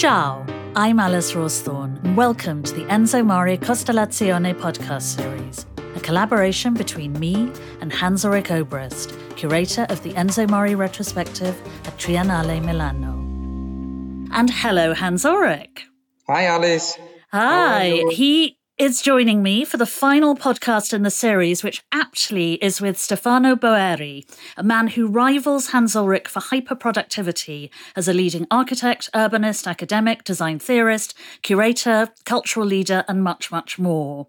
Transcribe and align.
Ciao, 0.00 0.46
I'm 0.76 0.98
Alice 0.98 1.32
Rawsthorne, 1.32 2.02
and 2.02 2.16
welcome 2.16 2.62
to 2.62 2.72
the 2.72 2.84
Enzo 2.84 3.22
Mari 3.22 3.58
Costellazione 3.58 4.58
podcast 4.58 5.02
series, 5.02 5.66
a 5.94 6.00
collaboration 6.00 6.72
between 6.72 7.12
me 7.20 7.52
and 7.82 7.92
Hans 7.92 8.24
Ulrich 8.24 8.46
Obrist, 8.46 9.14
curator 9.36 9.84
of 9.90 10.02
the 10.02 10.14
Enzo 10.14 10.48
Mari 10.48 10.74
retrospective 10.74 11.54
at 11.86 11.98
Triennale 11.98 12.64
Milano. 12.64 13.12
And 14.32 14.48
hello, 14.48 14.94
Hans 14.94 15.26
Ulrich. 15.26 15.86
Hi, 16.28 16.46
Alice. 16.46 16.98
Hi. 17.30 18.02
He 18.10 18.56
is 18.80 19.02
joining 19.02 19.42
me 19.42 19.62
for 19.62 19.76
the 19.76 19.84
final 19.84 20.34
podcast 20.34 20.94
in 20.94 21.02
the 21.02 21.10
series, 21.10 21.62
which 21.62 21.84
aptly 21.92 22.54
is 22.64 22.80
with 22.80 22.98
Stefano 22.98 23.54
Boeri, 23.54 24.24
a 24.56 24.62
man 24.62 24.86
who 24.86 25.06
rivals 25.06 25.66
Hans 25.66 25.94
Ulrich 25.94 26.28
for 26.28 26.40
hyperproductivity 26.40 27.68
as 27.94 28.08
a 28.08 28.14
leading 28.14 28.46
architect, 28.50 29.10
urbanist, 29.14 29.66
academic, 29.66 30.24
design 30.24 30.58
theorist, 30.58 31.12
curator, 31.42 32.08
cultural 32.24 32.64
leader, 32.64 33.04
and 33.06 33.22
much, 33.22 33.50
much 33.50 33.78
more. 33.78 34.28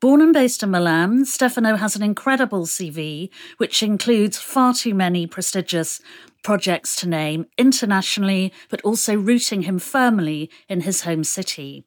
Born 0.00 0.20
and 0.20 0.32
based 0.32 0.64
in 0.64 0.72
Milan, 0.72 1.24
Stefano 1.24 1.76
has 1.76 1.94
an 1.94 2.02
incredible 2.02 2.66
CV, 2.66 3.30
which 3.58 3.84
includes 3.84 4.36
far 4.36 4.74
too 4.74 4.94
many 4.94 5.28
prestigious 5.28 6.00
projects 6.42 6.96
to 6.96 7.08
name 7.08 7.46
internationally, 7.56 8.52
but 8.68 8.82
also 8.82 9.14
rooting 9.14 9.62
him 9.62 9.78
firmly 9.78 10.50
in 10.68 10.80
his 10.80 11.02
home 11.02 11.22
city. 11.22 11.84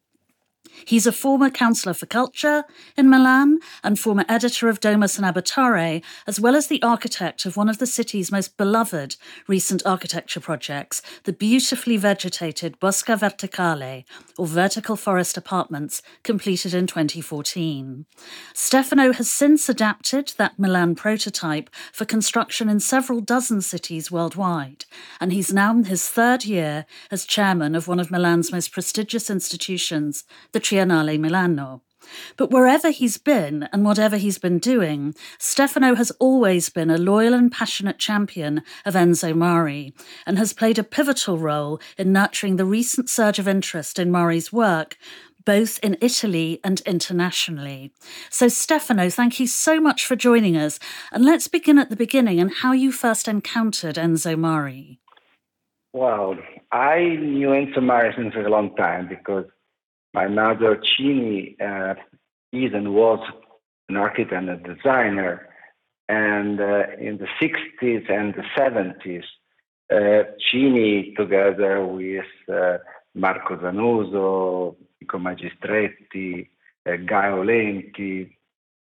He's 0.83 1.07
a 1.07 1.11
former 1.11 1.49
councillor 1.49 1.93
for 1.93 2.05
culture 2.05 2.65
in 2.97 3.09
Milan 3.09 3.59
and 3.83 3.97
former 3.97 4.25
editor 4.27 4.67
of 4.67 4.79
Domus 4.79 5.17
and 5.17 5.25
Abitare, 5.25 6.03
as 6.27 6.39
well 6.39 6.55
as 6.55 6.67
the 6.67 6.81
architect 6.81 7.45
of 7.45 7.55
one 7.55 7.69
of 7.69 7.77
the 7.77 7.87
city's 7.87 8.31
most 8.31 8.57
beloved 8.57 9.15
recent 9.47 9.81
architecture 9.85 10.39
projects, 10.39 11.01
the 11.23 11.33
beautifully 11.33 11.97
vegetated 11.97 12.79
Bosco 12.79 13.15
Verticale, 13.15 14.03
or 14.37 14.47
vertical 14.47 14.95
forest 14.95 15.37
apartments, 15.37 16.01
completed 16.23 16.73
in 16.73 16.87
2014. 16.87 18.05
Stefano 18.53 19.13
has 19.13 19.29
since 19.29 19.69
adapted 19.69 20.33
that 20.37 20.59
Milan 20.59 20.95
prototype 20.95 21.69
for 21.93 22.05
construction 22.05 22.69
in 22.69 22.79
several 22.79 23.21
dozen 23.21 23.61
cities 23.61 24.11
worldwide, 24.11 24.85
and 25.19 25.31
he's 25.31 25.53
now 25.53 25.71
in 25.71 25.85
his 25.85 26.09
third 26.09 26.45
year 26.45 26.85
as 27.11 27.25
chairman 27.25 27.75
of 27.75 27.87
one 27.87 27.99
of 27.99 28.11
Milan's 28.11 28.51
most 28.51 28.71
prestigious 28.71 29.29
institutions, 29.29 30.23
the 30.51 30.59
Triennale 30.65 31.19
Milano. 31.19 31.83
But 32.37 32.51
wherever 32.51 32.89
he's 32.89 33.17
been 33.17 33.63
and 33.71 33.85
whatever 33.85 34.17
he's 34.17 34.37
been 34.37 34.59
doing, 34.59 35.13
Stefano 35.37 35.95
has 35.95 36.11
always 36.19 36.69
been 36.69 36.89
a 36.89 36.97
loyal 36.97 37.33
and 37.33 37.51
passionate 37.51 37.99
champion 37.99 38.63
of 38.85 38.95
Enzo 38.95 39.35
Mari 39.35 39.93
and 40.25 40.37
has 40.37 40.53
played 40.53 40.79
a 40.79 40.83
pivotal 40.83 41.37
role 41.37 41.79
in 41.97 42.11
nurturing 42.11 42.55
the 42.55 42.65
recent 42.65 43.09
surge 43.09 43.39
of 43.39 43.47
interest 43.47 43.99
in 43.99 44.11
Mari's 44.11 44.51
work, 44.51 44.97
both 45.45 45.79
in 45.83 45.97
Italy 46.01 46.59
and 46.63 46.81
internationally. 46.81 47.91
So, 48.29 48.47
Stefano, 48.47 49.09
thank 49.09 49.39
you 49.39 49.47
so 49.47 49.79
much 49.79 50.05
for 50.05 50.15
joining 50.15 50.57
us. 50.57 50.79
And 51.11 51.23
let's 51.23 51.47
begin 51.47 51.77
at 51.77 51.89
the 51.89 51.95
beginning 51.95 52.39
and 52.39 52.51
how 52.51 52.71
you 52.71 52.91
first 52.91 53.27
encountered 53.27 53.95
Enzo 53.95 54.37
Mari. 54.37 54.99
Well, 55.93 56.35
I 56.71 57.17
knew 57.21 57.49
Enzo 57.49 57.81
Mari 57.81 58.13
since 58.17 58.33
a 58.35 58.49
long 58.49 58.75
time 58.75 59.07
because 59.07 59.45
my 60.15 60.27
mother, 60.27 60.81
Cini, 60.89 61.39
uh, 61.61 61.95
is 62.53 62.73
and 62.73 62.93
was 62.93 63.19
an 63.89 63.97
architect 63.97 64.31
and 64.31 64.49
a 64.49 64.55
designer. 64.55 65.49
And 66.07 66.61
uh, 66.61 66.83
in 67.07 67.17
the 67.17 67.27
60s 67.41 68.09
and 68.09 68.33
the 68.33 68.45
70s, 68.57 69.25
uh, 69.91 70.23
Cini, 70.45 71.15
together 71.17 71.85
with 71.85 72.31
uh, 72.51 72.77
Marco 73.13 73.57
Zanuso, 73.57 74.75
Vico 74.99 75.17
Magistretti, 75.17 76.47
uh, 76.87 76.91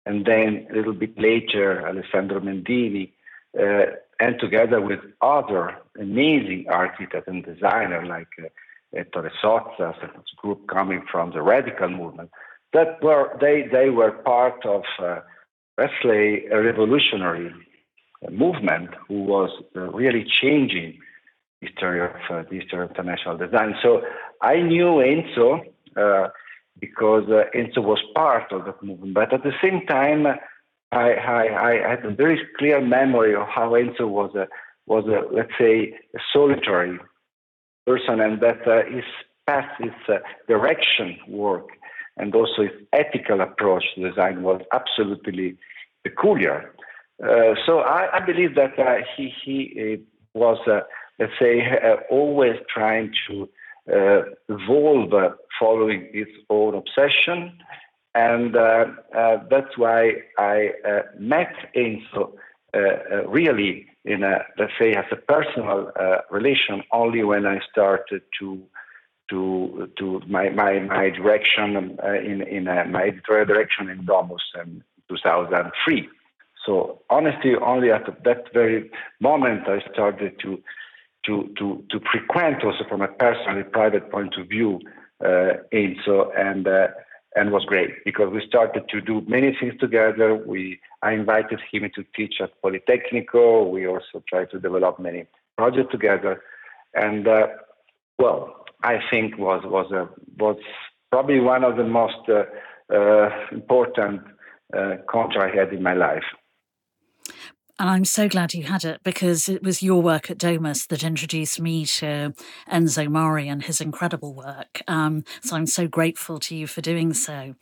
and 0.07 0.25
then 0.25 0.67
a 0.71 0.75
little 0.75 0.95
bit 0.95 1.17
later, 1.19 1.87
Alessandro 1.87 2.41
Mendini, 2.41 3.13
uh, 3.59 3.87
and 4.19 4.41
together 4.41 4.81
with 4.81 5.01
other 5.23 5.77
amazing 5.99 6.67
architects 6.69 7.29
and 7.29 7.45
designers 7.45 8.09
like 8.09 8.33
uh, 8.43 8.49
Ettore 8.95 9.31
Sottsass, 9.43 9.97
a 10.03 10.11
group 10.37 10.67
coming 10.69 11.05
from 11.11 11.33
the 11.33 11.43
radical 11.43 11.89
movement, 11.89 12.31
that 12.73 13.03
were 13.03 13.37
they 13.41 13.69
they 13.71 13.91
were 13.91 14.11
part 14.11 14.65
of 14.67 14.83
uh, 14.99 15.21
Wesley, 15.79 16.47
a 16.47 16.61
revolutionary 16.61 17.53
movement 18.31 18.91
who 19.09 19.23
was 19.23 19.51
uh, 19.77 19.81
really 19.93 20.25
changing 20.25 20.99
history 21.61 22.01
of 22.01 22.11
uh, 22.31 22.43
the 22.51 22.61
history 22.61 22.83
of 22.83 22.91
international 22.91 23.37
design. 23.37 23.75
So 23.83 24.03
I 24.43 24.57
knew 24.61 25.03
Enzo 25.13 25.61
uh, 25.97 26.29
because 26.79 27.25
uh, 27.29 27.45
Enzo 27.55 27.79
was 27.79 28.01
part 28.15 28.53
of 28.53 28.65
that 28.65 28.83
movement, 28.83 29.15
but 29.15 29.33
at 29.33 29.43
the 29.43 29.53
same 29.63 29.87
time, 29.87 30.27
I, 30.93 31.13
I, 31.13 31.71
I 31.71 31.91
had 31.91 32.05
a 32.05 32.11
very 32.11 32.41
clear 32.59 32.81
memory 32.81 33.35
of 33.35 33.47
how 33.49 33.71
Enzo 33.71 34.09
was 34.09 34.35
a 34.35 34.49
was 34.87 35.05
a 35.07 35.33
let's 35.33 35.53
say 35.59 35.95
a 36.17 36.19
solitary 36.33 36.99
person 37.87 38.21
and 38.21 38.41
that 38.41 38.67
uh, 38.67 38.85
his 38.85 39.05
path, 39.47 39.69
his 39.79 39.93
uh, 40.09 40.19
direction 40.49 41.19
work, 41.29 41.69
and 42.17 42.35
also 42.35 42.63
his 42.63 42.73
ethical 42.93 43.41
approach 43.41 43.85
to 43.95 44.09
design 44.09 44.43
was 44.43 44.61
absolutely 44.73 45.57
peculiar. 46.05 46.75
Uh, 47.23 47.55
so 47.67 47.81
I, 47.81 48.17
I, 48.17 48.21
believe 48.21 48.55
that 48.55 48.79
uh, 48.79 48.97
he, 49.15 49.33
he 49.45 49.59
uh, 49.79 50.39
was, 50.39 50.59
uh, 50.67 50.81
let's 51.19 51.33
say, 51.39 51.67
always 52.11 52.57
trying 52.73 53.13
to 53.29 53.49
evolve 54.49 55.35
following 55.59 56.09
his 56.13 56.29
own 56.49 56.75
obsession. 56.75 57.59
And 58.15 58.55
that's 58.55 59.77
why 59.77 60.13
I 60.39 60.71
met 61.19 61.55
Enzo 61.77 62.33
really 63.27 63.90
in 64.05 64.23
a 64.23 64.45
let's 64.59 64.73
say 64.79 64.93
as 64.93 65.05
a 65.13 65.17
personal 65.17 65.93
uh, 65.99 66.19
relation 66.31 66.83
only 66.93 67.23
when 67.23 67.47
I 67.47 67.61
started 67.71 68.23
to 68.41 68.63
to 69.31 69.89
to 69.99 70.21
my 70.27 70.49
my, 70.51 70.79
my 70.81 71.11
direction 71.11 71.99
uh, 72.03 72.13
in 72.15 72.43
in 72.43 72.69
uh, 72.69 72.85
my 72.89 73.05
editorial 73.05 73.47
direction 73.47 73.89
in 73.89 74.05
Domus 74.05 74.43
in 74.63 74.83
2003. 75.09 76.09
So 76.67 77.01
honestly, 77.09 77.55
only 77.57 77.91
at 77.91 78.07
that 78.25 78.53
very 78.53 78.91
moment 79.21 79.69
I 79.69 79.81
started 79.93 80.39
to 80.41 80.63
to 81.27 81.51
to 81.59 81.85
to 81.91 82.01
frequent 82.11 82.65
also 82.65 82.85
from 82.89 83.03
a 83.03 83.09
personally 83.09 83.63
private 83.63 84.11
point 84.11 84.35
of 84.39 84.49
view 84.49 84.81
uh, 85.25 85.61
Enzo 85.73 86.31
and 86.37 86.67
uh, 86.67 86.89
and 87.37 87.53
was 87.53 87.65
great 87.65 88.05
because 88.05 88.33
we 88.33 88.45
started 88.47 88.89
to 88.89 89.01
do 89.01 89.23
many 89.27 89.57
things 89.59 89.75
together. 89.79 90.35
We 90.35 90.81
I 91.03 91.13
invited 91.13 91.61
him 91.71 91.91
to 91.95 92.05
teach 92.15 92.35
at 92.41 92.61
Politecnico. 92.63 93.71
We 93.71 93.87
also 93.87 94.23
tried 94.29 94.51
to 94.51 94.59
develop 94.59 94.99
many 94.99 95.27
projects 95.57 95.93
together, 95.93 96.43
and 96.95 97.27
uh, 97.29 97.47
well, 98.19 98.65
I 98.83 98.99
think 99.11 99.39
was 99.39 99.63
was 99.65 99.91
a 99.93 100.09
was 100.39 100.57
probably 101.11 101.41
one 101.41 101.65
of 101.65 101.77
the 101.77 101.85
most 101.85 102.29
uh, 102.29 102.45
uh, 102.95 103.31
important 103.53 104.23
uh, 104.77 104.97
contracts 105.09 105.53
I 105.53 105.57
had 105.57 105.73
in 105.73 105.83
my 105.83 105.95
life. 105.95 106.25
And 107.81 107.89
I'm 107.89 108.05
so 108.05 108.29
glad 108.29 108.53
you 108.53 108.65
had 108.65 108.85
it 108.85 109.01
because 109.05 109.49
it 109.49 109.63
was 109.63 109.83
your 109.83 110.03
work 110.03 110.31
at 110.31 110.37
Domus 110.37 110.85
that 110.89 111.03
introduced 111.03 111.59
me 111.59 111.87
to 111.87 112.35
Enzo 112.71 113.09
Mari 113.09 113.49
and 113.49 113.63
his 113.63 113.81
incredible 113.81 114.35
work. 114.35 114.83
Um, 114.87 115.25
so 115.41 115.57
I'm 115.57 115.65
so 115.65 115.89
grateful 115.89 116.39
to 116.41 116.55
you 116.55 116.67
for 116.67 116.83
doing 116.83 117.15
so. 117.15 117.55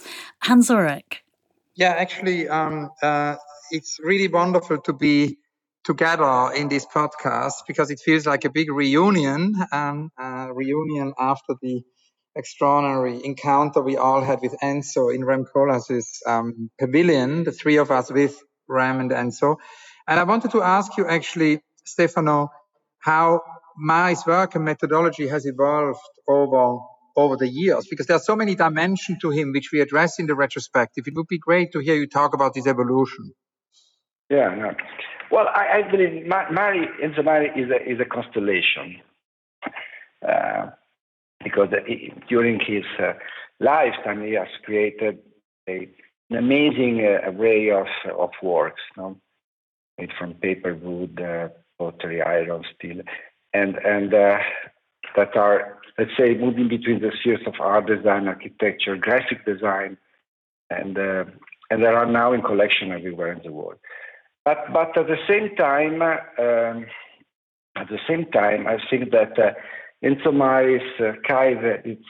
Hans 0.43 0.71
Ulrich. 0.73 1.23
Yeah, 1.77 1.91
actually, 1.91 2.49
um, 2.49 2.91
uh, 3.01 3.37
it's 3.71 4.01
really 4.03 4.27
wonderful 4.27 4.79
to 4.79 4.93
be 4.93 5.39
together 5.85 6.51
in 6.53 6.69
this 6.69 6.85
podcast 6.85 7.63
because 7.69 7.93
it 7.93 8.01
feels 8.05 8.27
like 8.27 8.45
a 8.45 8.51
big 8.51 8.73
reunion, 8.73 9.55
um, 9.71 10.11
reunion 10.53 11.15
after 11.17 11.55
the 11.63 11.85
extraordinary 12.35 13.25
encounter 13.25 13.81
we 13.81 13.97
all 13.97 14.23
had 14.25 14.41
with 14.41 14.57
Enzo 14.65 15.15
in 15.15 15.25
Rem 15.25 15.45
Koolhaas's 15.45 16.21
um, 16.27 16.71
pavilion, 16.77 17.45
the 17.45 17.53
three 17.53 17.77
of 17.77 17.93
us 17.93 18.11
with 18.11 18.37
Rem 18.69 18.99
and 18.99 19.13
Enzo. 19.13 19.59
And 20.09 20.19
I 20.19 20.25
wanted 20.25 20.53
to 20.53 20.63
ask 20.63 20.97
you 20.97 21.07
actually, 21.07 21.61
Stefano, 21.85 22.51
how 23.01 23.43
Mari's 23.77 24.27
work 24.27 24.55
and 24.55 24.65
methodology 24.65 25.29
has 25.29 25.45
evolved 25.47 26.01
over 26.27 26.79
over 27.17 27.37
the 27.37 27.49
years 27.49 27.87
because 27.91 28.07
there 28.07 28.17
are 28.17 28.21
so 28.21 28.37
many 28.37 28.55
dimensions 28.55 29.19
to 29.21 29.31
him 29.31 29.51
which 29.53 29.71
we 29.73 29.81
address 29.81 30.21
in 30.21 30.27
the 30.27 30.37
retrospective. 30.37 31.05
It 31.07 31.15
would 31.17 31.27
be 31.27 31.39
great 31.39 31.73
to 31.73 31.81
hear 31.81 31.97
you 31.97 32.07
talk 32.07 32.33
about 32.33 32.55
this 32.55 32.67
evolution. 32.67 33.33
Yeah, 34.31 34.55
no. 34.55 34.71
Well, 35.31 35.47
I, 35.49 35.79
I 35.79 35.91
believe 35.91 36.27
Mari 36.27 36.89
Enzo 37.03 37.25
Mari 37.25 37.49
is 37.49 37.71
a 37.71 37.93
is 37.93 38.01
a 38.01 38.05
constellation 38.05 39.03
uh, 40.27 40.71
because 41.45 41.69
during 42.29 42.61
his 42.61 42.85
uh, 42.99 43.13
lifetime 43.61 44.23
he 44.25 44.35
has 44.35 44.49
created 44.65 45.19
a, 45.69 45.89
an 46.31 46.37
amazing 46.39 47.05
uh, 47.05 47.31
array 47.31 47.71
of 47.71 47.89
of 48.19 48.31
works. 48.43 48.81
Made 49.99 50.11
from 50.19 50.35
paper, 50.35 50.75
wood, 50.75 51.21
uh, 51.21 51.49
pottery, 51.79 52.23
iron, 52.23 52.65
steel, 52.77 53.01
and 53.53 53.77
and 53.85 54.15
uh, 54.15 54.39
that 55.17 55.37
are 55.37 55.79
let's 55.99 56.13
say, 56.17 56.35
moving 56.35 56.69
between 56.69 57.01
the 57.01 57.11
spheres 57.21 57.41
of 57.47 57.55
art 57.61 57.87
design, 57.87 58.29
architecture, 58.29 58.97
graphic 58.97 59.45
design, 59.45 59.99
and 60.71 60.97
uh, 60.97 61.25
and 61.71 61.83
there 61.83 61.97
are 61.97 62.07
now 62.07 62.33
in 62.33 62.41
collection 62.41 62.93
everywhere 62.93 63.33
in 63.33 63.43
the 63.45 63.53
world. 63.53 63.79
But 64.45 64.73
but 64.73 64.97
at 64.97 65.09
the 65.09 65.19
same 65.29 65.55
time, 65.57 66.01
um, 66.01 66.87
at 67.77 67.89
the 67.89 67.99
same 68.09 68.27
time, 68.27 68.67
I 68.67 68.79
think 68.89 69.11
that 69.11 69.39
uh, 69.39 69.53
Enzo 70.03 70.33
Mari's 70.33 70.81
uh, 71.01 71.13
it's 71.85 72.03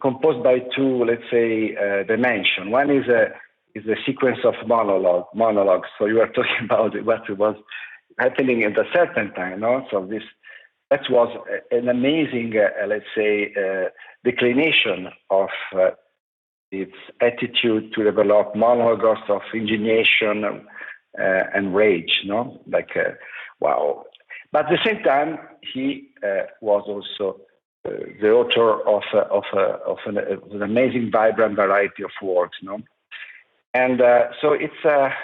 composed 0.00 0.42
by 0.42 0.60
two, 0.74 1.04
let's 1.04 1.22
say, 1.30 1.76
uh, 1.76 2.04
dimensions. 2.04 2.70
One 2.70 2.90
is 2.90 3.06
a 3.08 3.34
is 3.74 3.86
a 3.86 3.96
sequence 4.06 4.38
of 4.44 4.54
monologue 4.66 5.26
monologues. 5.34 5.88
So 5.98 6.06
you 6.06 6.20
are 6.20 6.28
talking 6.28 6.56
about 6.64 6.94
what 7.04 7.28
was 7.38 7.56
happening 8.18 8.62
at 8.62 8.78
a 8.78 8.84
certain 8.92 9.32
time, 9.32 9.60
no? 9.60 9.86
So 9.90 10.06
this 10.06 10.22
that 10.90 11.10
was 11.10 11.36
an 11.70 11.88
amazing, 11.88 12.54
uh, 12.56 12.86
let's 12.86 13.04
say, 13.16 13.52
uh, 13.56 13.88
declination 14.22 15.08
of 15.30 15.48
uh, 15.74 15.90
its 16.70 16.94
attitude 17.20 17.92
to 17.94 18.04
develop 18.04 18.54
monologues 18.54 19.28
of 19.28 19.42
indignation 19.54 20.44
uh, 20.44 21.42
and 21.54 21.74
rage, 21.74 22.20
no? 22.26 22.60
Like, 22.66 22.90
uh, 22.96 23.12
wow. 23.60 24.04
But 24.52 24.66
at 24.66 24.70
the 24.70 24.78
same 24.84 25.02
time, 25.02 25.38
he 25.72 26.10
uh, 26.22 26.44
was 26.60 26.84
also 26.86 27.40
the 27.84 28.30
author 28.30 28.80
of, 28.88 29.02
of, 29.12 29.44
of, 29.52 29.98
an, 30.06 30.18
of, 30.18 30.50
an, 30.52 30.62
amazing, 30.62 31.10
vibrant 31.10 31.56
variety 31.56 32.02
of 32.02 32.10
works, 32.22 32.58
no? 32.62 32.78
And 33.74 34.00
so 34.40 34.52
it's 34.52 35.18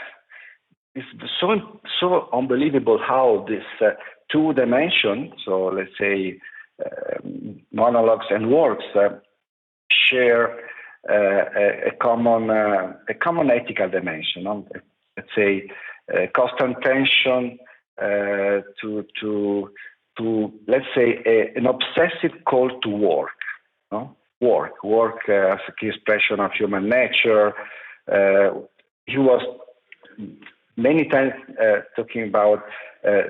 it's 0.95 1.07
so 1.41 1.81
so 2.01 2.29
unbelievable 2.33 2.99
how 2.99 3.47
this 3.49 3.65
uh, 3.81 3.91
two 4.31 4.53
dimension, 4.55 5.33
so 5.45 5.67
let's 5.67 5.91
say 5.99 6.41
um, 6.85 7.61
monologues 7.73 8.27
and 8.31 8.51
works, 8.51 8.85
uh, 8.95 9.11
share 9.91 10.59
uh, 11.09 11.45
a, 11.57 11.89
a, 11.89 11.97
common 12.01 12.51
uh, 12.51 12.93
a 13.09 13.15
common 13.15 13.51
ethical 13.51 13.89
dimension. 13.89 14.45
No? 14.45 14.67
Let's 15.17 15.29
say 15.37 15.71
constant 16.35 16.83
tension 16.83 17.59
uh, 18.01 18.63
to 18.81 19.07
to 19.21 19.71
to 20.19 20.53
let's 20.67 20.87
say 20.95 21.23
a, 21.25 21.57
an 21.57 21.67
obsessive 21.67 22.45
call 22.45 22.71
to 22.81 22.89
work. 22.89 23.31
No? 23.93 24.17
Work, 24.41 24.83
work 24.83 25.29
as 25.29 25.59
a 25.69 25.73
key 25.79 25.89
expression 25.89 26.41
of 26.41 26.53
human 26.53 26.89
nature. 26.89 27.53
Uh, 28.09 28.61
he 29.07 29.19
was 29.19 29.43
many 30.77 31.05
times 31.09 31.33
uh, 31.61 31.81
talking 31.97 32.29
about 32.29 32.63
uh, 33.07 33.23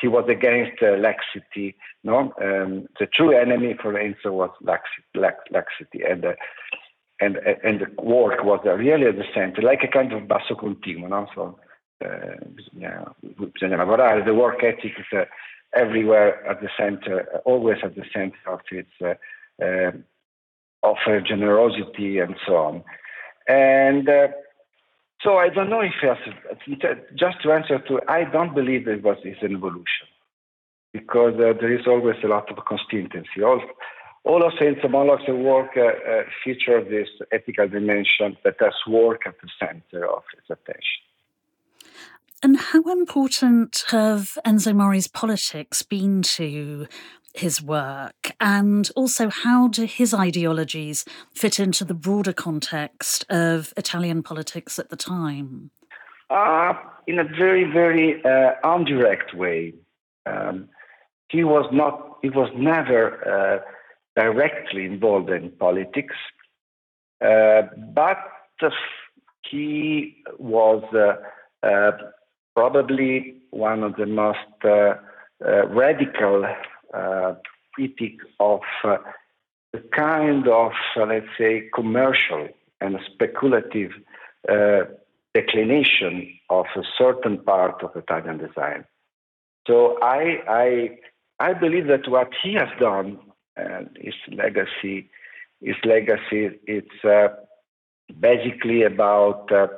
he 0.00 0.08
was 0.08 0.28
against 0.28 0.82
uh, 0.82 0.96
laxity. 0.96 1.76
No, 2.02 2.32
um, 2.42 2.88
the 2.98 3.06
true 3.06 3.36
enemy 3.36 3.76
for 3.80 3.92
Enzo 3.92 4.32
was 4.32 4.50
laxity, 4.60 5.06
laxity 5.50 6.02
and 6.08 6.24
uh, 6.24 6.34
and 7.20 7.36
and 7.36 7.80
the 7.80 8.02
work 8.02 8.42
was 8.42 8.60
really 8.64 9.06
at 9.06 9.16
the 9.16 9.24
center, 9.34 9.62
like 9.62 9.82
a 9.84 9.88
kind 9.88 10.12
of 10.12 10.26
basso 10.26 10.54
continuo. 10.54 11.08
No? 11.08 11.26
So 11.34 11.58
uh, 12.04 12.36
bisogna. 13.24 14.24
The 14.24 14.34
work 14.34 14.64
ethic 14.64 14.92
is 14.98 15.06
uh, 15.16 15.24
everywhere 15.74 16.44
at 16.48 16.60
the 16.60 16.68
center, 16.76 17.40
always 17.44 17.78
at 17.84 17.94
the 17.94 18.04
center 18.12 18.36
of 18.48 18.60
its 18.70 19.18
of 20.82 20.96
generosity 21.24 22.18
and 22.18 22.34
so 22.44 22.56
on. 22.56 22.84
And 23.48 24.08
so 25.22 25.36
I 25.36 25.48
don't 25.48 25.70
know 25.70 25.80
if 25.82 25.92
just 27.14 27.42
to 27.42 27.52
answer 27.52 27.78
to, 27.78 28.00
I 28.08 28.24
don't 28.24 28.54
believe 28.54 28.88
it 28.88 29.02
was 29.02 29.18
is 29.24 29.36
an 29.42 29.56
evolution 29.56 30.08
because 30.92 31.34
uh, 31.34 31.54
there 31.58 31.72
is 31.72 31.86
always 31.86 32.16
a 32.22 32.28
lot 32.28 32.50
of 32.50 32.64
consistency. 32.66 33.42
All, 33.42 33.60
all 34.24 34.44
of 34.44 34.52
Saint 34.58 34.78
Monologues 34.90 35.28
work 35.28 35.70
uh, 35.76 35.80
uh, 35.80 36.22
feature 36.44 36.82
this 36.84 37.08
ethical 37.32 37.68
dimension 37.68 38.36
that 38.44 38.56
has 38.60 38.74
work 38.86 39.22
at 39.26 39.34
the 39.40 39.48
center 39.58 40.06
of 40.06 40.22
its 40.36 40.50
attention. 40.50 41.02
And 42.44 42.56
how 42.58 42.82
important 42.90 43.84
have 43.90 44.36
Enzo 44.44 44.74
Mari's 44.74 45.06
politics 45.06 45.82
been 45.82 46.22
to 46.22 46.88
his 47.34 47.62
work? 47.62 48.32
And 48.40 48.90
also, 48.96 49.30
how 49.30 49.68
do 49.68 49.84
his 49.84 50.12
ideologies 50.14 51.04
fit 51.34 51.58
into 51.58 51.84
the 51.84 51.94
broader 51.94 52.32
context 52.32 53.24
of 53.30 53.72
Italian 53.76 54.22
politics 54.22 54.78
at 54.78 54.90
the 54.90 54.96
time? 54.96 55.70
Uh, 56.30 56.72
in 57.06 57.18
a 57.18 57.24
very, 57.24 57.64
very 57.64 58.24
uh, 58.24 58.52
indirect 58.74 59.34
way. 59.34 59.74
Um, 60.24 60.68
he 61.28 61.44
was 61.44 61.68
not, 61.72 62.18
he 62.22 62.30
was 62.30 62.50
never 62.56 63.02
uh, 63.26 64.20
directly 64.20 64.84
involved 64.84 65.30
in 65.30 65.50
politics, 65.50 66.14
uh, 67.24 67.62
but 67.94 68.18
he 69.50 70.22
was 70.38 70.82
uh, 70.94 71.66
uh, 71.66 71.92
probably 72.54 73.36
one 73.50 73.82
of 73.82 73.96
the 73.96 74.06
most 74.06 74.38
radical 75.40 76.46
uh, 76.92 77.34
critique 77.74 78.20
of 78.40 78.60
uh, 78.84 78.98
the 79.72 79.80
kind 79.94 80.46
of, 80.48 80.72
uh, 80.96 81.06
let's 81.06 81.26
say, 81.38 81.68
commercial 81.74 82.48
and 82.80 82.98
speculative 83.12 83.92
declination 85.34 86.28
of 86.50 86.66
a 86.76 86.82
certain 86.98 87.38
part 87.38 87.82
of 87.82 87.94
Italian 87.96 88.38
design. 88.38 88.84
So 89.66 89.98
I, 90.02 90.38
I, 90.48 90.98
I 91.38 91.52
believe 91.54 91.86
that 91.86 92.08
what 92.08 92.30
he 92.42 92.54
has 92.54 92.68
done 92.80 93.18
and 93.56 93.88
his 94.00 94.14
legacy, 94.28 95.08
his 95.60 95.76
legacy, 95.84 96.58
it's 96.66 97.04
uh, 97.04 97.28
basically 98.18 98.82
about 98.82 99.50
uh, 99.52 99.68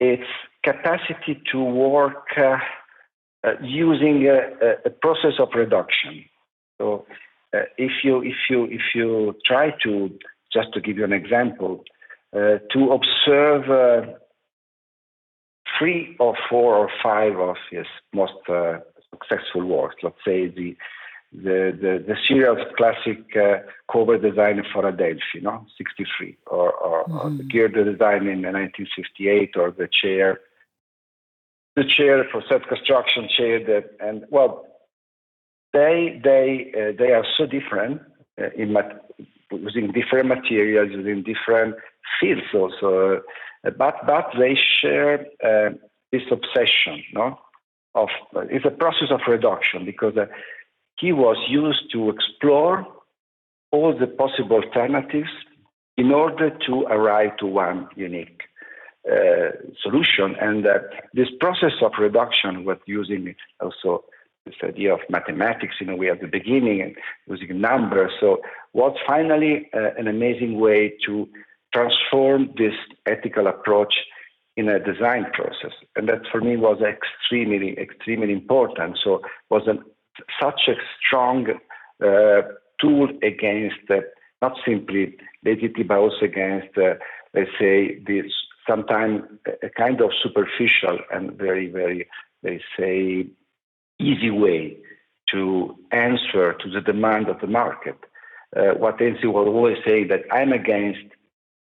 its 0.00 0.26
capacity 0.64 1.40
to 1.52 1.62
work 1.62 2.26
uh, 2.36 2.58
using 3.62 4.26
a, 4.26 4.74
a, 4.84 4.90
process 4.90 5.34
of 5.38 5.48
reduction. 5.54 6.24
So 6.78 7.06
uh, 7.54 7.60
if 7.76 8.04
you 8.04 8.22
if 8.22 8.36
you 8.50 8.64
if 8.64 8.94
you 8.94 9.36
try 9.44 9.74
to 9.84 10.10
just 10.52 10.72
to 10.74 10.80
give 10.80 10.98
you 10.98 11.04
an 11.04 11.12
example, 11.12 11.84
uh, 12.34 12.58
to 12.72 12.92
observe 12.92 13.70
uh, 13.70 14.12
three 15.78 16.16
or 16.18 16.36
four 16.48 16.74
or 16.76 16.90
five 17.02 17.38
of 17.38 17.56
his 17.70 17.86
most 18.12 18.34
uh, 18.48 18.78
successful 19.10 19.64
works, 19.64 19.96
let's 20.02 20.16
say 20.24 20.48
the 20.48 20.76
the 21.32 21.76
the, 21.80 22.04
the 22.06 22.16
series 22.26 22.66
classic 22.76 23.18
uh, 23.36 23.58
cover 23.90 24.18
design 24.18 24.62
for 24.72 24.86
Adelphi, 24.86 25.40
no, 25.42 25.66
63, 25.76 26.36
or, 26.46 26.72
or, 26.72 27.04
mm-hmm. 27.04 27.18
or 27.18 27.30
the 27.36 27.44
gear 27.44 27.68
design 27.68 28.26
in 28.26 28.42
1968, 28.42 29.56
or 29.56 29.70
the 29.70 29.88
chair 29.90 30.40
the 31.78 31.84
chair 31.96 32.24
for 32.30 32.42
set 32.48 32.66
construction 32.66 33.28
chair 33.36 33.56
that 33.70 33.84
and 34.06 34.24
well 34.30 34.64
they 35.72 36.20
they 36.28 36.72
uh, 36.78 36.92
they 37.00 37.12
are 37.12 37.26
so 37.36 37.46
different 37.46 38.00
uh, 38.40 38.50
in 38.56 38.72
mat- 38.72 39.04
using 39.52 39.86
different 39.92 40.26
materials 40.36 40.90
using 40.90 41.22
different 41.22 41.74
fields 42.18 42.50
also. 42.54 43.20
Uh, 43.64 43.70
but 43.82 43.94
but 44.06 44.26
they 44.40 44.54
share 44.80 45.26
uh, 45.48 45.70
this 46.12 46.26
obsession 46.30 46.96
no? 47.12 47.38
Of 47.94 48.10
it's 48.54 48.66
a 48.66 48.76
process 48.82 49.10
of 49.10 49.20
reduction 49.26 49.84
because 49.84 50.16
uh, 50.16 50.26
he 51.00 51.12
was 51.12 51.38
used 51.48 51.84
to 51.92 52.10
explore 52.10 52.86
all 53.70 53.96
the 53.96 54.06
possible 54.06 54.60
alternatives 54.62 55.30
in 55.96 56.12
order 56.12 56.50
to 56.66 56.82
arrive 56.96 57.36
to 57.38 57.46
one 57.46 57.88
unique 57.96 58.47
uh, 59.10 59.50
solution. 59.82 60.36
And 60.40 60.66
uh, 60.66 60.78
this 61.14 61.28
process 61.40 61.72
of 61.82 61.92
reduction 61.98 62.64
was 62.64 62.78
using 62.86 63.34
also 63.60 64.04
this 64.44 64.54
idea 64.62 64.94
of 64.94 65.00
mathematics 65.10 65.76
in 65.80 65.88
a 65.88 65.96
way 65.96 66.08
at 66.10 66.20
the 66.20 66.26
beginning 66.26 66.80
and 66.80 66.96
using 67.26 67.60
numbers. 67.60 68.12
So 68.20 68.40
was 68.72 68.96
finally 69.06 69.68
uh, 69.74 69.90
an 69.98 70.08
amazing 70.08 70.58
way 70.58 70.94
to 71.06 71.28
transform 71.72 72.50
this 72.56 72.74
ethical 73.06 73.46
approach 73.46 73.94
in 74.56 74.68
a 74.68 74.78
design 74.80 75.26
process. 75.32 75.72
And 75.94 76.08
that 76.08 76.22
for 76.30 76.40
me 76.40 76.56
was 76.56 76.80
extremely, 76.82 77.78
extremely 77.78 78.32
important. 78.32 78.98
So 79.02 79.22
was 79.50 79.68
a, 79.68 79.76
such 80.42 80.62
a 80.68 80.74
strong 80.98 81.46
uh, 82.04 82.42
tool 82.80 83.08
against 83.22 83.90
uh, 83.90 84.00
not 84.42 84.56
simply 84.64 85.16
laity, 85.44 85.82
but 85.82 85.98
also 85.98 86.22
against, 86.22 86.76
uh, 86.78 86.94
let's 87.34 87.50
say, 87.58 87.98
this 88.06 88.32
sometimes 88.68 89.22
a 89.62 89.70
kind 89.70 90.00
of 90.00 90.10
superficial 90.22 90.98
and 91.12 91.32
very, 91.32 91.68
very, 91.70 92.08
they 92.42 92.60
say, 92.78 93.26
easy 93.98 94.30
way 94.30 94.76
to 95.32 95.76
answer 95.92 96.54
to 96.54 96.70
the 96.70 96.80
demand 96.80 97.28
of 97.28 97.40
the 97.40 97.46
market. 97.46 97.98
Uh, 98.56 98.74
what 98.78 98.98
Enzo 98.98 99.26
will 99.26 99.48
always 99.48 99.78
say 99.86 100.04
that 100.04 100.22
I'm 100.30 100.52
against 100.52 101.00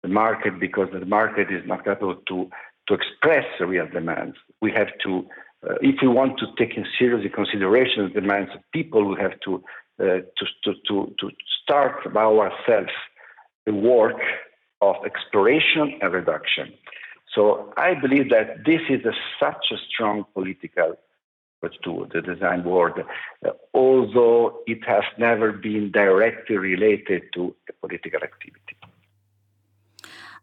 the 0.01 0.09
market 0.09 0.59
because 0.59 0.89
the 0.91 1.05
market 1.05 1.51
is 1.51 1.63
not 1.65 1.88
able 1.88 2.15
to, 2.15 2.50
to 2.88 2.93
express 2.93 3.45
real 3.59 3.88
demands. 3.88 4.35
We 4.62 4.71
have 4.71 4.89
to, 5.03 5.27
uh, 5.67 5.75
if 5.81 5.95
we 6.01 6.07
want 6.07 6.39
to 6.39 6.47
take 6.57 6.75
in 6.75 6.85
seriously 6.97 7.29
consideration 7.29 8.12
the 8.13 8.21
demands 8.21 8.51
of 8.55 8.62
people, 8.73 9.05
we 9.05 9.19
have 9.21 9.39
to, 9.45 9.63
uh, 10.00 10.03
to, 10.03 10.45
to, 10.63 10.73
to, 10.88 11.15
to 11.19 11.29
start 11.62 12.13
by 12.13 12.23
ourselves 12.23 12.91
the 13.65 13.73
work 13.73 14.19
of 14.90 14.96
exploration 15.06 15.86
and 16.02 16.10
reduction. 16.13 16.74
So 17.36 17.74
I 17.78 17.90
believe 18.04 18.30
that 18.30 18.48
this 18.66 18.82
is 18.90 19.02
a, 19.06 19.16
such 19.40 19.66
a 19.72 19.78
strong 19.90 20.25
political 20.34 20.98
to 21.84 22.08
the 22.13 22.22
design 22.22 22.62
world, 22.66 23.00
uh, 23.46 23.52
although 23.74 24.60
it 24.68 24.84
has 24.86 25.06
never 25.18 25.54
been 25.54 25.92
directly 25.92 26.58
related 26.58 27.22
to 27.34 27.56
political 27.80 28.20
activity. 28.22 28.75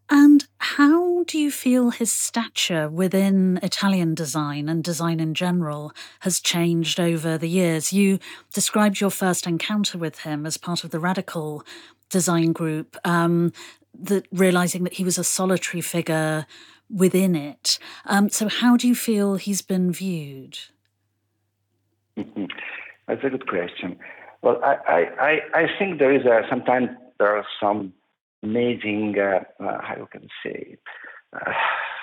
And 0.09 0.45
how 0.57 1.23
do 1.23 1.37
you 1.37 1.51
feel 1.51 1.91
his 1.91 2.11
stature 2.11 2.89
within 2.89 3.59
Italian 3.63 4.15
design 4.15 4.67
and 4.67 4.83
design 4.83 5.19
in 5.19 5.33
general 5.33 5.93
has 6.21 6.41
changed 6.41 6.99
over 6.99 7.37
the 7.37 7.47
years? 7.47 7.93
You 7.93 8.19
described 8.51 8.99
your 8.99 9.11
first 9.11 9.47
encounter 9.47 9.97
with 9.97 10.19
him 10.19 10.45
as 10.45 10.57
part 10.57 10.83
of 10.83 10.89
the 10.89 10.99
radical 10.99 11.63
design 12.09 12.51
group, 12.51 12.97
um, 13.05 13.53
that 13.99 14.27
realizing 14.31 14.83
that 14.83 14.93
he 14.93 15.03
was 15.03 15.17
a 15.17 15.23
solitary 15.23 15.81
figure 15.81 16.45
within 16.89 17.35
it. 17.35 17.79
Um, 18.05 18.29
so, 18.29 18.47
how 18.47 18.77
do 18.77 18.87
you 18.87 18.95
feel 18.95 19.35
he's 19.35 19.61
been 19.61 19.91
viewed? 19.91 20.57
That's 22.15 23.23
a 23.23 23.29
good 23.29 23.47
question. 23.47 23.97
Well, 24.41 24.59
I, 24.63 25.05
I, 25.19 25.39
I 25.53 25.67
think 25.77 25.99
there 25.99 26.13
is 26.13 26.25
a, 26.25 26.41
sometimes 26.49 26.89
there 27.19 27.35
are 27.35 27.45
some 27.61 27.93
amazing, 28.43 29.15
uh, 29.19 29.43
uh, 29.63 29.81
how 29.81 29.95
you 29.97 30.07
can 30.11 30.23
I 30.23 30.49
say, 30.49 30.77
uh, 31.33 31.51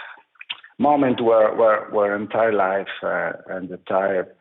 moment 0.79 1.21
where, 1.21 1.55
where, 1.55 1.89
where 1.91 2.15
entire 2.15 2.53
life 2.53 2.89
uh, 3.03 3.33
and 3.49 3.71
entire 3.71 4.35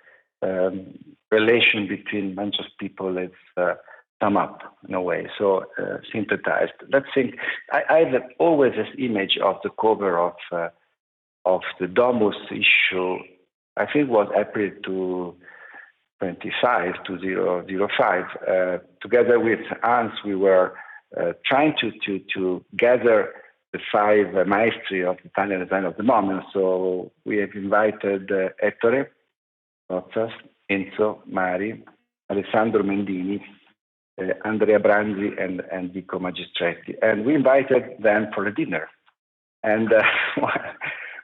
um, 0.43 0.93
relation 1.31 1.87
between 1.87 2.35
bunch 2.35 2.57
of 2.59 2.65
people 2.79 3.17
is 3.17 3.31
uh, 3.57 3.73
sum 4.21 4.37
up 4.37 4.77
in 4.87 4.93
a 4.93 5.01
way, 5.01 5.27
so 5.37 5.65
uh, 5.79 5.97
synthesized. 6.11 6.73
Let's 6.91 7.07
think. 7.13 7.35
I, 7.71 7.81
I 7.89 7.97
have 8.05 8.23
always 8.39 8.73
this 8.73 8.87
image 8.97 9.37
of 9.43 9.57
the 9.63 9.69
cover 9.79 10.17
of 10.17 10.35
uh, 10.51 10.69
of 11.45 11.61
the 11.79 11.87
Domus 11.87 12.35
issue. 12.51 13.17
I 13.77 13.85
think 13.91 14.09
was 14.09 14.27
April 14.35 14.71
to 14.85 15.35
25 16.19 17.03
to 17.05 17.87
005. 17.87 18.23
Uh, 18.47 18.77
together 19.01 19.39
with 19.39 19.59
Hans, 19.83 20.13
we 20.25 20.35
were 20.35 20.73
uh, 21.15 21.33
trying 21.45 21.73
to, 21.79 21.91
to, 22.05 22.23
to 22.33 22.65
gather 22.75 23.33
the 23.73 23.79
five 23.91 24.27
maestri 24.47 25.07
of 25.07 25.17
the 25.21 25.29
Italian 25.29 25.61
design 25.61 25.85
of 25.85 25.95
the 25.97 26.03
moment. 26.03 26.43
So 26.53 27.11
we 27.25 27.37
have 27.37 27.51
invited 27.53 28.31
uh, 28.31 28.49
Ettore 28.63 29.09
Sottsass, 29.89 30.31
Enzo 30.71 31.19
Mari, 31.27 31.83
Alessandro 32.29 32.83
Mendini, 32.83 33.41
Andrea 34.45 34.79
Branzi, 34.79 35.41
and, 35.41 35.61
and 35.71 35.93
Vico 35.93 36.19
Magistretti. 36.19 36.95
And 37.01 37.25
we 37.25 37.35
invited 37.35 37.83
them 37.99 38.27
for 38.33 38.45
a 38.45 38.53
dinner. 38.53 38.89
And 39.63 39.93
uh, 39.93 40.03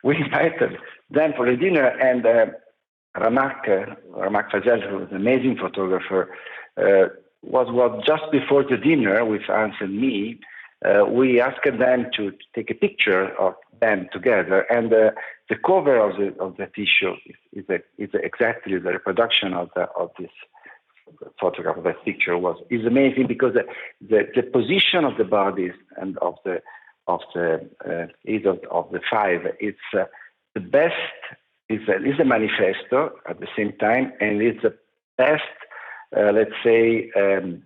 we 0.03 0.17
invited 0.17 0.77
them 1.09 1.33
for 1.35 1.47
a 1.47 1.57
dinner, 1.57 1.87
and 1.87 2.25
uh, 2.25 2.45
Ramak, 3.17 3.67
uh, 3.67 3.95
Ramak 4.15 4.49
Fazel, 4.51 4.89
who 4.89 4.97
was 4.97 5.07
an 5.11 5.17
amazing 5.17 5.57
photographer, 5.57 6.35
uh, 6.77 7.09
was 7.43 8.03
just 8.05 8.23
before 8.31 8.63
the 8.63 8.77
dinner 8.77 9.23
with 9.25 9.43
Hans 9.43 9.75
and 9.79 9.99
me, 9.99 10.39
uh, 10.85 11.05
we 11.05 11.39
asked 11.39 11.63
them 11.63 12.07
to, 12.15 12.31
to, 12.31 12.37
take 12.55 12.69
a 12.69 12.73
picture 12.73 13.29
of 13.39 13.55
them 13.79 14.09
together, 14.11 14.61
and 14.69 14.93
uh, 14.93 15.11
the 15.49 15.55
cover 15.55 15.97
of 15.97 16.17
the 16.17 16.35
of 16.41 16.57
the 16.57 16.67
issue 16.75 17.13
is, 17.25 17.35
is, 17.53 17.65
a, 17.69 17.79
is 17.97 18.09
exactly 18.13 18.77
the 18.77 18.91
reproduction 18.91 19.53
of 19.53 19.69
the 19.75 19.83
of 19.97 20.11
this 20.19 20.31
photograph 21.39 21.77
of 21.77 21.83
that 21.83 22.03
picture 22.05 22.37
was 22.37 22.57
is 22.69 22.85
amazing 22.85 23.27
because 23.27 23.53
the, 23.53 23.63
the, 24.01 24.23
the 24.35 24.43
position 24.43 25.05
of 25.05 25.17
the 25.17 25.23
bodies 25.23 25.73
and 25.97 26.17
of 26.19 26.35
the 26.45 26.61
of 27.07 27.21
the 27.33 27.69
uh, 27.85 28.07
is 28.23 28.45
of, 28.45 28.59
of 28.71 28.91
the 28.91 29.01
five 29.11 29.41
it's 29.59 29.77
uh, 29.97 30.05
the 30.53 30.59
best 30.59 30.93
is 31.69 31.81
a, 31.87 31.95
is 32.03 32.19
a 32.19 32.25
manifesto 32.25 33.11
at 33.27 33.39
the 33.39 33.47
same 33.57 33.73
time 33.79 34.11
and 34.19 34.41
it's 34.41 34.61
the 34.61 34.75
best 35.17 35.41
uh, 36.15 36.31
let's 36.31 36.57
say 36.63 37.09
um, 37.17 37.63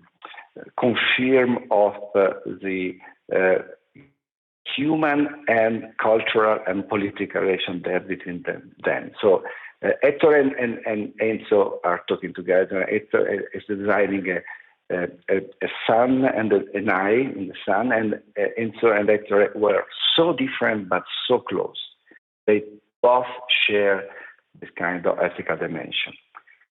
confirm 0.80 1.60
of 1.72 1.94
uh, 2.16 2.34
the 2.46 2.98
uh, 3.36 3.60
human 4.76 5.28
and 5.48 5.84
cultural 6.02 6.60
and 6.68 6.88
political 6.88 7.42
relation 7.42 7.82
there 7.84 8.00
between 8.00 8.44
them. 8.44 8.72
them. 8.84 9.12
So 9.22 9.44
uh, 9.86 9.90
Ettore 10.04 10.40
and, 10.40 10.54
and, 10.54 10.80
and, 10.86 11.14
Enzo 11.20 11.78
are 11.84 12.02
talking 12.08 12.34
together. 12.34 12.88
Ettore 12.90 13.44
is 13.54 13.64
designing 13.68 14.26
a, 14.30 14.96
a, 15.30 15.38
a 15.38 15.68
sun 15.86 16.26
and 16.26 16.52
a, 16.52 16.62
an 16.74 16.90
eye 16.90 17.32
in 17.36 17.50
the 17.50 17.54
sun, 17.66 17.92
and 17.92 18.16
uh, 18.16 18.48
Enzo 18.60 18.98
and 18.98 19.10
Ettore 19.10 19.52
were 19.56 19.84
so 20.16 20.34
different 20.34 20.90
but 20.90 21.04
so 21.28 21.40
close. 21.40 21.78
They 22.48 22.64
both 23.04 23.28
share 23.68 24.06
this 24.60 24.70
kind 24.78 25.06
of 25.06 25.20
ethical 25.20 25.58
dimension. 25.58 26.14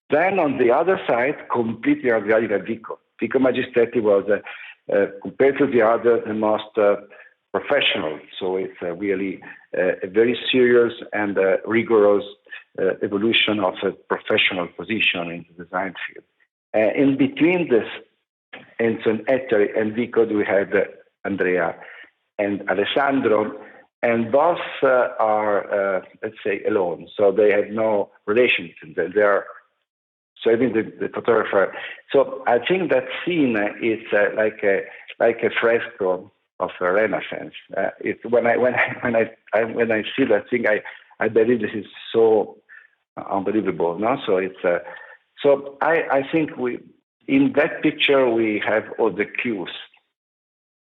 Then 0.09 0.39
on 0.39 0.57
the 0.57 0.71
other 0.71 0.99
side, 1.07 1.35
completely 1.51 2.09
radical 2.09 2.59
Vico. 2.59 2.99
Vico 3.19 3.39
Magistretti 3.39 4.01
was, 4.01 4.25
uh, 4.29 4.93
uh, 4.93 5.07
compared 5.21 5.57
to 5.57 5.67
the 5.67 5.81
other, 5.81 6.21
the 6.25 6.33
most 6.33 6.77
uh, 7.53 7.59
professional. 7.59 8.19
So 8.39 8.57
it's 8.57 8.81
really 8.81 9.41
uh, 9.77 9.93
a 10.03 10.07
very 10.07 10.37
serious 10.51 10.93
and 11.13 11.37
uh, 11.37 11.57
rigorous 11.65 12.23
uh, 12.79 12.91
evolution 13.03 13.59
of 13.59 13.75
a 13.83 13.91
professional 13.91 14.67
position 14.67 15.31
in 15.31 15.45
the 15.49 15.63
design 15.63 15.93
field. 16.07 16.25
in 16.73 17.17
between 17.17 17.69
this, 17.69 17.87
Enzo 18.79 19.23
Ettore 19.27 19.67
and 19.77 19.93
Vico, 19.95 20.25
we 20.25 20.45
had 20.45 20.71
Andrea 21.25 21.75
and 22.39 22.63
Alessandro, 22.69 23.59
and 24.03 24.31
both 24.31 24.59
uh, 24.83 25.09
are, 25.19 25.97
uh, 25.97 26.01
let's 26.21 26.35
say, 26.43 26.63
alone. 26.67 27.07
So 27.17 27.31
they 27.31 27.51
have 27.51 27.69
no 27.71 28.11
relation 28.25 28.71
to 28.81 28.93
them. 28.93 29.11
They 29.15 29.21
are 29.21 29.45
serving 30.43 30.73
the, 30.73 30.83
the 30.99 31.09
photographer. 31.09 31.73
So 32.11 32.43
I 32.47 32.59
think 32.59 32.91
that 32.91 33.05
scene 33.25 33.57
is 33.81 33.99
uh, 34.13 34.35
like 34.35 34.59
a 34.63 34.81
like 35.19 35.39
a 35.43 35.49
fresco 35.49 36.31
of 36.59 36.71
a 36.81 36.91
Renaissance. 36.91 37.53
Uh, 37.75 37.89
it, 37.99 38.19
when 38.29 38.47
I 38.47 38.57
when 38.57 38.75
I 38.75 38.95
when 39.01 39.15
I, 39.15 39.31
I, 39.53 39.63
when 39.63 39.91
I 39.91 40.03
see 40.15 40.25
that 40.25 40.49
thing, 40.49 40.67
I 40.67 40.81
I 41.19 41.27
believe 41.29 41.61
this 41.61 41.71
is 41.73 41.85
so 42.13 42.57
unbelievable. 43.29 43.97
No, 43.99 44.17
so 44.25 44.37
it's 44.37 44.63
uh, 44.63 44.79
so 45.41 45.77
I 45.81 46.03
I 46.11 46.21
think 46.31 46.57
we 46.57 46.79
in 47.27 47.53
that 47.55 47.81
picture 47.81 48.29
we 48.29 48.61
have 48.65 48.83
all 48.97 49.11
the 49.11 49.25
cues 49.25 49.71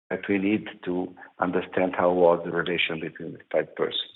that 0.09 0.27
we 0.27 0.37
need 0.37 0.67
to 0.85 1.13
understand 1.39 1.95
how 1.95 2.11
was 2.11 2.41
the 2.43 2.51
relation 2.51 2.99
between 2.99 3.33
the 3.33 3.39
five 3.51 3.73
persons. 3.75 4.11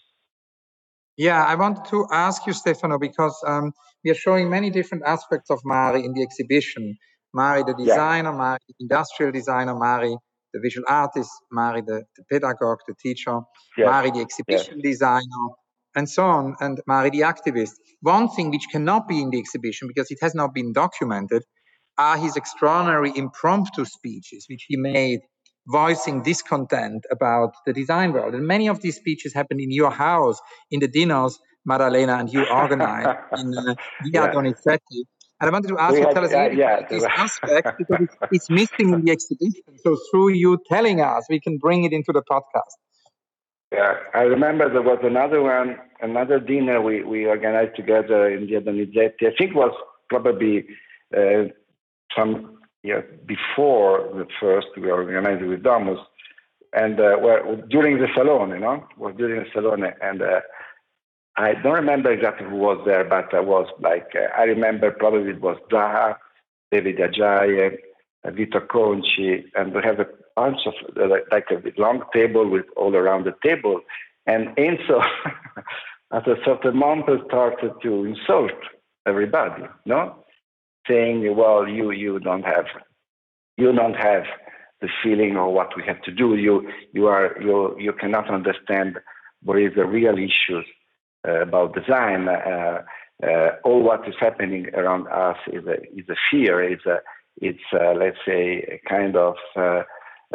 Yeah, 1.18 1.46
I 1.46 1.56
wanted 1.56 1.86
to 1.86 2.06
ask 2.12 2.46
you, 2.46 2.52
Stefano, 2.52 3.00
because 3.00 3.42
um, 3.48 3.72
we 4.04 4.12
are 4.12 4.16
showing 4.16 4.50
many 4.50 4.70
different 4.70 5.06
aspects 5.06 5.50
of 5.50 5.60
Mari 5.64 6.04
in 6.04 6.12
the 6.14 6.22
exhibition. 6.22 6.98
Mari, 7.34 7.64
the 7.64 7.74
designer, 7.74 8.32
yeah. 8.32 8.38
Mari, 8.38 8.60
the 8.68 8.76
industrial 8.82 9.32
designer, 9.32 9.76
Mari, 9.76 10.18
the 10.56 10.62
visual 10.62 10.86
artist, 10.88 11.30
Mari, 11.52 11.82
the, 11.82 12.04
the 12.16 12.24
pedagogue, 12.32 12.80
the 12.88 12.96
teacher, 12.96 13.42
yes. 13.78 13.86
Mari, 13.86 14.12
the 14.12 14.22
exhibition 14.22 14.76
yes. 14.78 14.92
designer, 14.92 15.46
and 15.96 16.10
so 16.10 16.24
on, 16.24 16.56
and 16.62 16.82
Mari, 16.88 17.10
the 17.10 17.22
activist. 17.22 17.74
One 18.02 18.30
thing 18.30 18.52
which 18.52 18.68
cannot 18.72 19.08
be 19.08 19.22
in 19.22 19.30
the 19.30 19.40
exhibition 19.40 19.90
because 19.90 20.10
it 20.12 20.20
has 20.22 20.34
not 20.34 20.54
been 20.54 20.72
documented 20.72 21.44
are 21.98 22.18
his 22.18 22.36
extraordinary 22.38 23.12
impromptu 23.16 23.84
speeches, 23.86 24.46
which 24.50 24.66
he 24.68 24.78
made 24.78 25.20
voicing 25.68 26.24
discontent 26.24 27.06
about 27.12 27.52
the 27.66 27.74
design 27.74 28.14
world. 28.14 28.34
And 28.34 28.48
many 28.48 28.68
of 28.70 28.82
these 28.82 28.96
speeches 28.96 29.34
happened 29.34 29.62
in 29.62 29.72
your 29.72 29.92
house, 29.92 30.40
in 30.72 30.80
the 30.80 30.88
dinners 30.88 31.38
Maddalena 31.66 32.18
and 32.20 32.32
you 32.32 32.46
organized 32.46 33.18
in 33.38 33.58
uh, 33.58 33.74
Via 34.04 34.26
yeah. 34.26 34.32
Donizetti. 34.32 35.04
And 35.46 35.54
I 35.54 35.60
wanted 35.60 35.68
to 35.68 35.80
ask 35.80 35.94
we 35.94 36.00
you, 36.00 36.06
had, 36.08 36.14
tell 36.16 36.26
us 36.26 36.34
uh, 36.34 36.50
yeah, 36.50 36.78
about 36.78 36.90
this 36.90 37.04
aspect 37.04 37.78
because 37.78 37.98
it's, 38.02 38.16
it's, 38.32 38.50
missing 38.50 38.94
in 38.94 39.06
the 39.06 39.12
exhibition. 39.12 39.62
So 39.84 39.96
through 40.10 40.30
you 40.30 40.60
telling 40.68 41.02
us, 41.02 41.28
we 41.30 41.40
can 41.40 41.60
bring 41.60 41.84
it 41.84 41.94
into 41.94 42.12
the 42.12 42.24
podcast. 42.24 42.74
Yeah, 43.72 43.94
I 44.16 44.22
remember 44.22 44.72
there 44.72 44.82
was 44.82 44.98
another 45.04 45.44
one, 45.44 45.78
another 46.02 46.40
dinner 46.40 46.82
we, 46.82 47.04
we 47.04 47.28
organized 47.28 47.76
together 47.76 48.28
in 48.28 48.48
the 48.48 48.54
Donizetti. 48.54 49.28
I 49.32 49.36
think 49.38 49.52
it 49.52 49.56
was 49.56 49.74
probably 50.10 50.66
uh, 51.16 51.50
some 52.18 52.58
years 52.82 53.04
before 53.28 54.10
the 54.16 54.26
first 54.40 54.68
we 54.78 54.90
organized 54.90 55.46
with 55.46 55.62
Domus. 55.62 56.00
And 56.74 57.00
uh, 57.00 57.18
well, 57.22 57.62
during 57.70 58.00
the 58.00 58.08
Salone, 58.16 58.50
you 58.50 58.60
know, 58.60 58.84
was 58.98 59.14
during 59.16 59.44
the 59.44 59.50
Salone. 59.54 59.94
And 60.02 60.24
uh, 60.24 60.42
I 61.38 61.54
don't 61.54 61.74
remember 61.74 62.12
exactly 62.12 62.48
who 62.48 62.56
was 62.56 62.82
there, 62.86 63.04
but 63.04 63.34
I 63.34 63.42
was 63.42 63.68
like, 63.80 64.08
uh, 64.16 64.28
I 64.38 64.44
remember 64.44 64.92
probably 64.92 65.32
it 65.32 65.42
was 65.42 65.58
Zaha, 65.72 66.16
David 66.72 66.98
Adjaye, 66.98 67.78
uh, 68.24 68.32
Vito 68.32 68.60
Acconci, 68.60 69.44
and 69.56 69.74
we 69.74 69.82
have 69.84 70.00
a 70.00 70.08
bunch 70.36 70.60
of, 70.66 70.74
uh, 70.98 71.18
like 71.32 71.48
a 71.52 71.62
long 71.80 72.04
table 72.14 72.50
with 72.50 72.66
all 72.78 72.96
around 72.96 73.26
the 73.26 73.36
table. 73.44 73.82
And 74.26 74.48
Enzo, 74.56 75.04
at 76.14 76.28
a 76.28 76.36
certain 76.46 76.78
moment, 76.78 77.24
started 77.28 77.74
to 77.84 78.06
insult 78.06 78.54
everybody, 79.06 79.64
no? 79.86 80.16
saying, 80.88 81.36
"Well, 81.36 81.68
you 81.68 81.92
you 81.92 82.20
don't 82.20 82.44
have 82.46 82.68
you 83.58 83.72
don't 83.72 83.96
have 83.96 84.26
the 84.82 84.90
feeling 85.04 85.38
of 85.38 85.52
what 85.52 85.76
we 85.76 85.84
have 85.86 86.02
to 86.04 86.12
do. 86.12 86.36
You 86.36 86.70
you 86.94 87.08
are 87.08 87.36
you 87.42 87.76
you 87.80 87.94
cannot 87.94 88.30
understand 88.30 89.00
what 89.44 89.60
is 89.60 89.74
the 89.76 89.86
real 89.86 90.18
issues 90.18 90.66
about 91.28 91.76
design. 91.76 92.28
Uh, 92.28 92.82
uh, 93.24 93.52
all 93.64 93.82
what 93.82 94.08
is 94.08 94.16
happening 94.20 94.68
around 94.74 95.08
us 95.08 95.38
is 95.48 95.66
a 95.66 95.82
is 95.98 96.08
a 96.10 96.16
fear. 96.30 96.62
It's 96.62 96.86
a 96.86 96.98
it's 97.42 97.64
uh, 97.74 97.94
let's 97.94 98.18
say 98.26 98.60
a 98.70 98.90
kind 98.90 99.16
of 99.16 99.36
uh, 99.56 99.84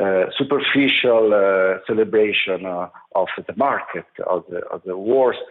uh, 0.00 0.26
superficial 0.36 1.78
celebration 1.86 2.64
of 2.66 3.28
the 3.46 3.54
market 3.56 4.06
of 4.26 4.44
the 4.50 4.58
of 4.66 4.82
the 4.84 4.96
worst 4.96 5.44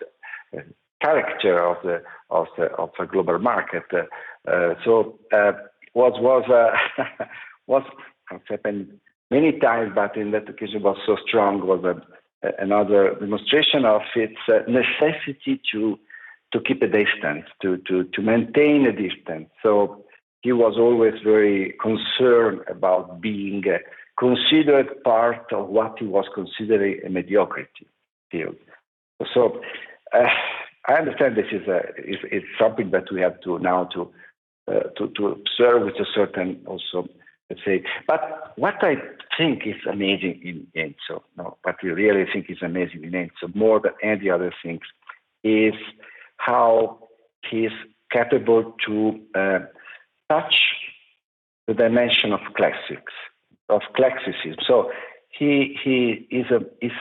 character 1.01 1.63
of 1.63 1.77
the 1.83 2.01
of 2.29 2.47
the 2.57 2.65
of 2.65 2.89
the 2.97 3.05
global 3.05 3.39
market. 3.39 3.83
so 4.83 5.19
what 5.93 6.21
was 6.21 6.43
was 7.67 7.83
was 8.31 8.41
happened 8.49 8.99
many 9.31 9.59
times, 9.59 9.91
but 9.93 10.17
in 10.17 10.31
that 10.31 10.49
occasion 10.49 10.81
was 10.81 10.97
so 11.05 11.15
strong 11.27 11.65
was 11.65 11.83
a, 11.83 12.01
another 12.59 13.15
demonstration 13.19 13.85
of 13.85 14.01
its 14.15 14.37
uh, 14.47 14.59
necessity 14.67 15.61
to 15.71 15.99
to 16.51 16.59
keep 16.59 16.81
a 16.81 16.87
distance, 16.87 17.45
to, 17.61 17.77
to, 17.87 18.05
to 18.05 18.21
maintain 18.21 18.85
a 18.87 18.91
distance. 18.91 19.49
So 19.61 20.03
he 20.41 20.51
was 20.51 20.75
always 20.77 21.13
very 21.23 21.75
concerned 21.81 22.61
about 22.67 23.21
being 23.21 23.63
considered 24.17 25.03
part 25.03 25.45
of 25.53 25.67
what 25.67 25.97
he 25.99 26.05
was 26.05 26.25
considering 26.33 27.01
a 27.05 27.09
mediocrity 27.09 27.87
field. 28.31 28.55
So 29.33 29.61
uh, 30.13 30.27
I 30.87 30.93
understand 30.93 31.35
this 31.35 31.51
is, 31.51 31.67
a, 31.67 31.81
is, 31.99 32.17
is 32.31 32.43
something 32.59 32.91
that 32.91 33.11
we 33.11 33.21
have 33.21 33.39
to 33.41 33.59
now 33.59 33.83
to, 33.93 34.11
uh, 34.67 34.79
to, 34.97 35.11
to 35.17 35.27
observe 35.27 35.83
with 35.85 35.95
a 35.95 36.05
certain 36.15 36.61
also 36.65 37.07
let's 37.49 37.61
say. 37.65 37.83
But 38.07 38.53
what 38.55 38.83
I 38.83 38.95
think 39.37 39.63
is 39.65 39.75
amazing 39.89 40.41
in 40.43 40.67
Enzo, 40.75 41.21
no, 41.37 41.57
what 41.63 41.77
we 41.83 41.89
really 41.89 42.25
think 42.31 42.49
is 42.49 42.61
amazing 42.61 43.03
in 43.03 43.11
Enzo, 43.11 43.53
more 43.55 43.79
than 43.79 43.93
any 44.03 44.29
other 44.29 44.53
things, 44.63 44.81
is 45.43 45.73
how 46.37 47.07
he's 47.49 47.71
capable 48.11 48.75
to 48.85 49.19
uh, 49.35 49.59
touch 50.29 50.55
the 51.67 51.73
dimension 51.73 52.33
of 52.33 52.39
classics, 52.55 53.13
of 53.69 53.81
classicism. 53.95 54.55
So 54.65 54.91
he 55.29 55.77
he 55.83 56.27
is 56.31 56.47
a 56.51 56.61
is 56.85 56.91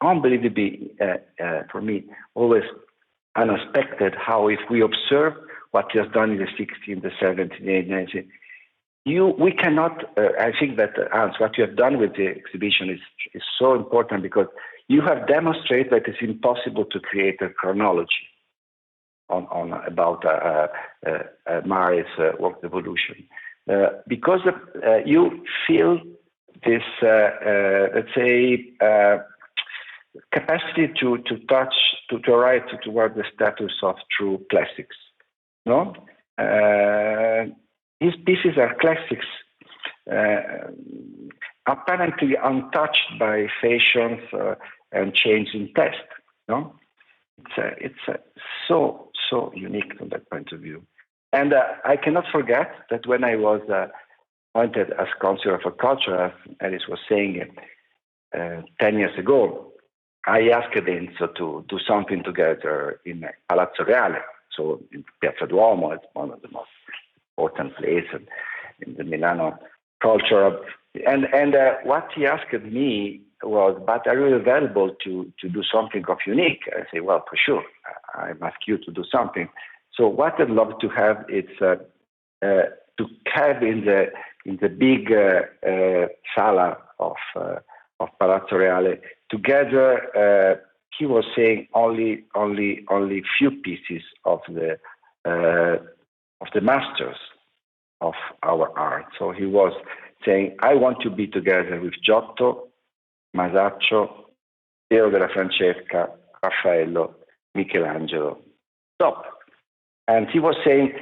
unbelievably 0.00 0.92
uh, 1.00 1.42
uh, 1.42 1.62
for 1.70 1.80
me 1.80 2.04
always 2.34 2.64
unexpected. 3.36 4.14
How 4.14 4.48
if 4.48 4.60
we 4.70 4.82
observe 4.82 5.34
what 5.70 5.86
he 5.92 5.98
has 5.98 6.08
done 6.12 6.30
in 6.30 6.38
the 6.38 6.44
16th, 6.44 7.02
the 7.02 7.10
17th, 7.20 7.60
18th, 7.60 8.28
you 9.04 9.34
we 9.38 9.52
cannot 9.52 10.04
uh, 10.18 10.30
i 10.38 10.52
think 10.58 10.76
that 10.76 10.98
uh, 10.98 11.04
Hans, 11.12 11.34
what 11.38 11.56
you 11.56 11.64
have 11.64 11.76
done 11.76 11.98
with 11.98 12.16
the 12.16 12.26
exhibition 12.26 12.90
is 12.90 13.00
is 13.34 13.42
so 13.58 13.74
important 13.74 14.22
because 14.22 14.46
you 14.88 15.02
have 15.02 15.26
demonstrated 15.26 15.92
that 15.92 16.08
it's 16.08 16.22
impossible 16.22 16.84
to 16.86 16.98
create 17.00 17.40
a 17.42 17.50
chronology 17.50 18.26
on, 19.28 19.46
on 19.46 19.72
about 19.86 20.24
uh, 20.24 20.68
uh, 21.06 21.18
uh 21.46 21.60
Mari's 21.64 22.06
uh, 22.18 22.30
work 22.40 22.58
evolution. 22.64 23.16
Because 24.06 24.40
you 25.04 25.44
feel 25.66 26.00
this 26.64 26.82
let's 27.02 28.14
say 28.14 28.72
capacity 30.32 30.88
to 31.00 31.18
to 31.18 31.38
touch 31.50 31.74
to 32.08 32.18
to 32.20 32.32
write 32.34 32.64
toward 32.82 33.14
the 33.14 33.24
status 33.34 33.72
of 33.82 33.96
true 34.16 34.40
classics 34.50 34.96
no 35.66 35.92
his 38.00 38.14
pieces 38.24 38.56
are 38.56 38.74
classics, 38.80 39.26
uh, 40.10 40.70
apparently 41.66 42.34
untouched 42.42 43.18
by 43.18 43.46
fashions 43.60 44.20
uh, 44.32 44.54
and 44.92 45.14
change 45.14 45.48
in 45.54 45.72
taste. 45.74 45.96
No, 46.48 46.74
it's 47.38 47.58
uh, 47.58 47.70
it's 47.78 48.20
so 48.66 49.10
so 49.30 49.52
unique 49.54 49.96
from 49.98 50.08
that 50.10 50.28
point 50.30 50.52
of 50.52 50.60
view. 50.60 50.82
And 51.32 51.52
uh, 51.52 51.62
I 51.84 51.96
cannot 51.96 52.24
forget 52.32 52.72
that 52.90 53.06
when 53.06 53.22
I 53.22 53.36
was 53.36 53.60
uh, 53.68 53.88
appointed 54.54 54.92
as 54.98 55.08
Councillor 55.20 55.60
for 55.62 55.72
Culture, 55.72 56.16
as 56.16 56.32
Alice 56.60 56.88
was 56.88 57.00
saying, 57.08 57.54
uh, 58.34 58.62
10 58.80 58.98
years 58.98 59.18
ago, 59.18 59.72
I 60.26 60.48
asked 60.48 60.74
Enzo 60.74 61.34
to 61.36 61.64
do 61.68 61.78
something 61.86 62.22
together 62.22 63.00
in 63.04 63.24
Palazzo 63.48 63.84
Reale, 63.86 64.22
so 64.54 64.80
in 64.92 65.04
Piazza 65.20 65.46
Duomo, 65.46 65.92
it's 65.92 66.04
one 66.14 66.30
of 66.30 66.42
the 66.42 66.48
most 66.50 66.68
important 67.38 67.76
place 67.76 68.06
in 68.80 68.94
the 68.94 69.04
Milano 69.04 69.58
culture. 70.02 70.58
And 71.06 71.26
and 71.32 71.54
uh, 71.54 71.74
what 71.84 72.08
he 72.14 72.26
asked 72.26 72.52
me 72.64 73.20
was, 73.42 73.80
"But 73.86 74.06
are 74.06 74.18
you 74.18 74.34
available 74.34 74.94
to 75.04 75.32
to 75.40 75.48
do 75.48 75.62
something 75.62 76.04
of 76.08 76.18
unique?" 76.26 76.62
I 76.72 76.82
say, 76.92 77.00
"Well, 77.00 77.24
for 77.28 77.36
sure. 77.36 77.64
I 78.14 78.32
ask 78.42 78.60
you 78.66 78.78
to 78.78 78.90
do 78.90 79.04
something." 79.10 79.48
So 79.94 80.08
what 80.08 80.40
I'd 80.40 80.50
love 80.50 80.78
to 80.80 80.88
have 80.88 81.24
is 81.28 81.50
uh, 81.60 81.76
uh, 82.42 82.64
to 82.98 83.06
have 83.26 83.62
in 83.62 83.84
the 83.84 84.06
in 84.44 84.58
the 84.60 84.68
big 84.68 85.12
uh, 85.12 85.42
uh, 85.68 86.06
sala 86.34 86.78
of 86.98 87.16
uh, 87.36 87.56
of 88.00 88.08
Palazzo 88.18 88.56
Reale 88.56 88.96
together. 89.30 90.60
he 90.98 91.06
was 91.06 91.24
saying 91.36 91.68
only 91.74 92.24
only 92.34 92.84
only 92.90 93.22
few 93.38 93.50
pieces 93.50 94.02
of 94.24 94.40
the 94.48 94.70
of 96.40 96.48
the 96.54 96.60
masters 96.60 97.16
of 98.00 98.14
our 98.42 98.76
art. 98.78 99.06
So 99.18 99.32
he 99.32 99.46
was 99.46 99.72
saying, 100.24 100.56
I 100.60 100.74
want 100.74 101.00
to 101.02 101.10
be 101.10 101.26
together 101.26 101.80
with 101.80 101.94
Giotto, 102.04 102.68
Masaccio, 103.36 104.08
Piero 104.88 105.10
della 105.10 105.28
Francesca, 105.28 106.10
Raffaello, 106.42 107.14
Michelangelo. 107.54 108.38
Stop. 108.94 109.24
And 110.06 110.28
he 110.30 110.38
was 110.38 110.56
saying, 110.64 110.92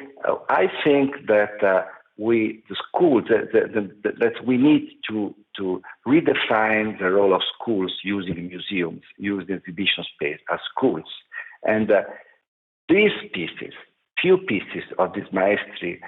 I 0.49 0.67
think 0.85 1.27
that 1.29 1.63
uh, 1.63 1.85
we, 2.19 2.63
the 2.69 2.77
schools, 2.89 3.25
that, 3.29 3.53
that, 3.53 4.19
that 4.19 4.47
we 4.47 4.57
need 4.57 4.89
to, 5.09 5.35
to 5.57 5.81
redefine 6.07 6.99
the 6.99 7.11
role 7.11 7.35
of 7.35 7.43
schools 7.55 7.93
using 8.03 8.49
museums, 8.49 9.03
using 9.17 9.55
exhibition 9.55 10.05
space 10.15 10.41
as 10.53 10.59
schools. 10.75 11.05
And 11.63 11.91
uh, 11.91 12.03
these 12.89 13.13
pieces 13.33 13.75
few 14.21 14.39
pieces 14.39 14.85
of 14.99 15.13
this 15.13 15.29
maestri 15.33 16.01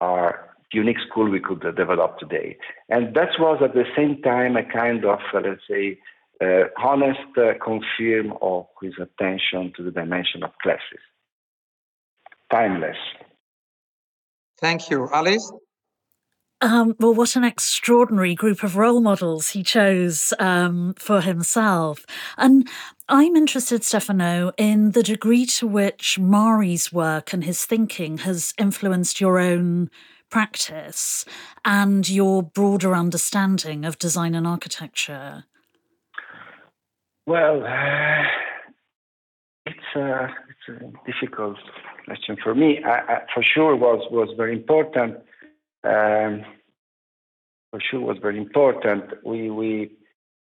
are 0.00 0.48
unique 0.72 0.98
school 1.08 1.28
we 1.28 1.40
could 1.40 1.60
develop 1.76 2.18
today. 2.18 2.56
And 2.88 3.14
that 3.14 3.30
was 3.38 3.60
at 3.62 3.74
the 3.74 3.84
same 3.96 4.20
time 4.22 4.56
a 4.56 4.64
kind 4.64 5.04
of, 5.04 5.20
uh, 5.34 5.40
let's 5.44 5.60
say, 5.68 5.98
uh, 6.42 6.64
honest 6.82 7.20
uh, 7.36 7.52
confirm 7.62 8.32
of 8.40 8.66
his 8.80 8.94
attention 9.00 9.72
to 9.76 9.82
the 9.82 9.90
dimension 9.90 10.42
of 10.42 10.50
classes. 10.62 11.00
Timeless. 12.50 12.96
Thank 14.58 14.90
you. 14.90 15.08
Alice? 15.12 15.52
Um, 16.60 16.94
well, 17.00 17.14
what 17.14 17.34
an 17.34 17.42
extraordinary 17.42 18.36
group 18.36 18.62
of 18.62 18.76
role 18.76 19.00
models 19.00 19.50
he 19.50 19.64
chose 19.64 20.32
um, 20.38 20.94
for 20.96 21.20
himself. 21.20 22.06
And 22.38 22.68
I'm 23.08 23.36
interested, 23.36 23.84
Stefano, 23.84 24.52
in 24.56 24.92
the 24.92 25.02
degree 25.02 25.46
to 25.46 25.66
which 25.66 26.18
Mari's 26.18 26.92
work 26.92 27.32
and 27.32 27.44
his 27.44 27.64
thinking 27.64 28.18
has 28.18 28.54
influenced 28.58 29.20
your 29.20 29.38
own 29.38 29.90
practice 30.30 31.24
and 31.64 32.08
your 32.08 32.42
broader 32.42 32.94
understanding 32.94 33.84
of 33.84 33.98
design 33.98 34.34
and 34.34 34.46
architecture. 34.46 35.44
Well, 37.26 37.64
uh, 37.64 38.22
it's, 39.66 39.96
a, 39.96 40.34
it's 40.48 40.82
a 40.82 41.10
difficult 41.10 41.58
question 42.06 42.36
for 42.42 42.54
me. 42.54 42.82
I, 42.84 42.98
I, 42.98 43.18
for 43.34 43.42
sure, 43.42 43.76
was 43.76 44.06
was 44.10 44.28
very 44.36 44.52
important 44.52 45.18
um, 45.84 46.44
for 47.70 47.80
sure 47.80 48.00
was 48.00 48.18
very 48.20 48.38
important. 48.38 49.04
We 49.24 49.50
we 49.50 49.92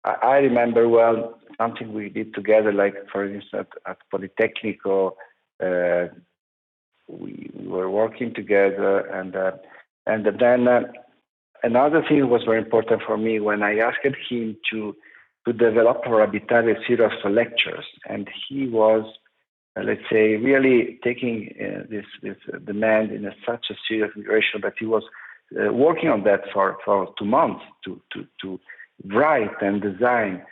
I 0.04 0.38
remember 0.38 0.88
well 0.88 1.40
something 1.58 1.94
we 1.94 2.10
did 2.10 2.34
together, 2.34 2.72
like 2.72 2.96
for 3.12 3.26
instance 3.26 3.68
at, 3.86 3.92
at 3.92 3.98
Politecnico, 4.14 5.14
uh, 5.64 6.14
we, 7.08 7.50
we, 7.54 7.68
were 7.68 7.90
working 7.90 8.34
together, 8.34 9.00
and 9.00 9.36
uh, 9.36 9.52
and 10.06 10.26
then 10.40 10.68
uh, 10.68 10.82
another 11.64 12.04
thing 12.08 12.30
was 12.30 12.44
very 12.46 12.60
important 12.60 13.02
for 13.06 13.18
me 13.18 13.40
when 13.40 13.64
I 13.64 13.80
asked 13.80 14.04
him 14.04 14.16
to 14.72 14.96
to 15.46 15.54
develop 15.54 16.04
for 16.04 16.26
Abitare 16.26 16.78
a 16.78 16.86
series 16.86 17.12
of 17.24 17.32
lectures, 17.32 17.86
and 18.08 18.30
he 18.48 18.68
was 18.68 19.06
uh, 19.78 19.84
let's 19.84 20.02
say, 20.12 20.36
really 20.38 21.00
taking 21.04 21.54
uh, 21.60 21.84
this 21.90 22.06
this 22.22 22.38
demand 22.66 23.12
in 23.12 23.26
a, 23.26 23.32
such 23.46 23.68
a 23.70 23.76
serious 23.88 24.12
direction 24.16 24.62
that 24.62 24.74
he 24.80 24.86
was 24.86 25.04
uh, 25.56 25.72
working 25.72 26.10
on 26.10 26.24
that 26.24 26.42
for, 26.54 26.78
for 26.84 27.14
two 27.18 27.26
months 27.26 27.64
to, 27.84 28.02
to, 28.12 28.26
to 28.42 28.60
write 29.06 29.62
and 29.62 29.82
design 29.82 30.44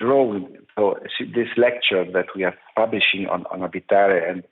drawing. 0.00 0.56
So 0.76 0.98
this 1.20 1.48
lecture 1.56 2.04
that 2.12 2.26
we 2.36 2.44
are 2.44 2.54
publishing 2.76 3.26
on, 3.26 3.44
on 3.50 3.60
Abitare 3.60 4.28
and 4.30 4.44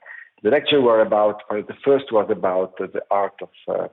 the 0.43 0.49
lecture 0.49 0.81
were 0.81 1.01
about, 1.01 1.41
the 1.49 1.73
first 1.83 2.11
was 2.11 2.27
about 2.29 2.77
the 2.77 3.01
art 3.09 3.33
of 3.41 3.49
uh, 3.67 3.87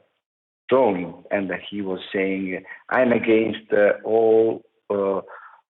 drawing, 0.69 1.25
and 1.31 1.51
he 1.71 1.81
was 1.81 2.01
saying, 2.13 2.63
I'm 2.91 3.13
against 3.13 3.73
uh, 3.73 3.93
all 4.05 4.63
uh, 4.91 5.21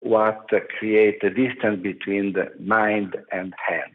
what 0.01 0.49
create 0.79 1.23
a 1.23 1.31
distance 1.31 1.83
between 1.83 2.33
the 2.33 2.51
mind 2.59 3.17
and 3.31 3.55
hand. 3.69 3.93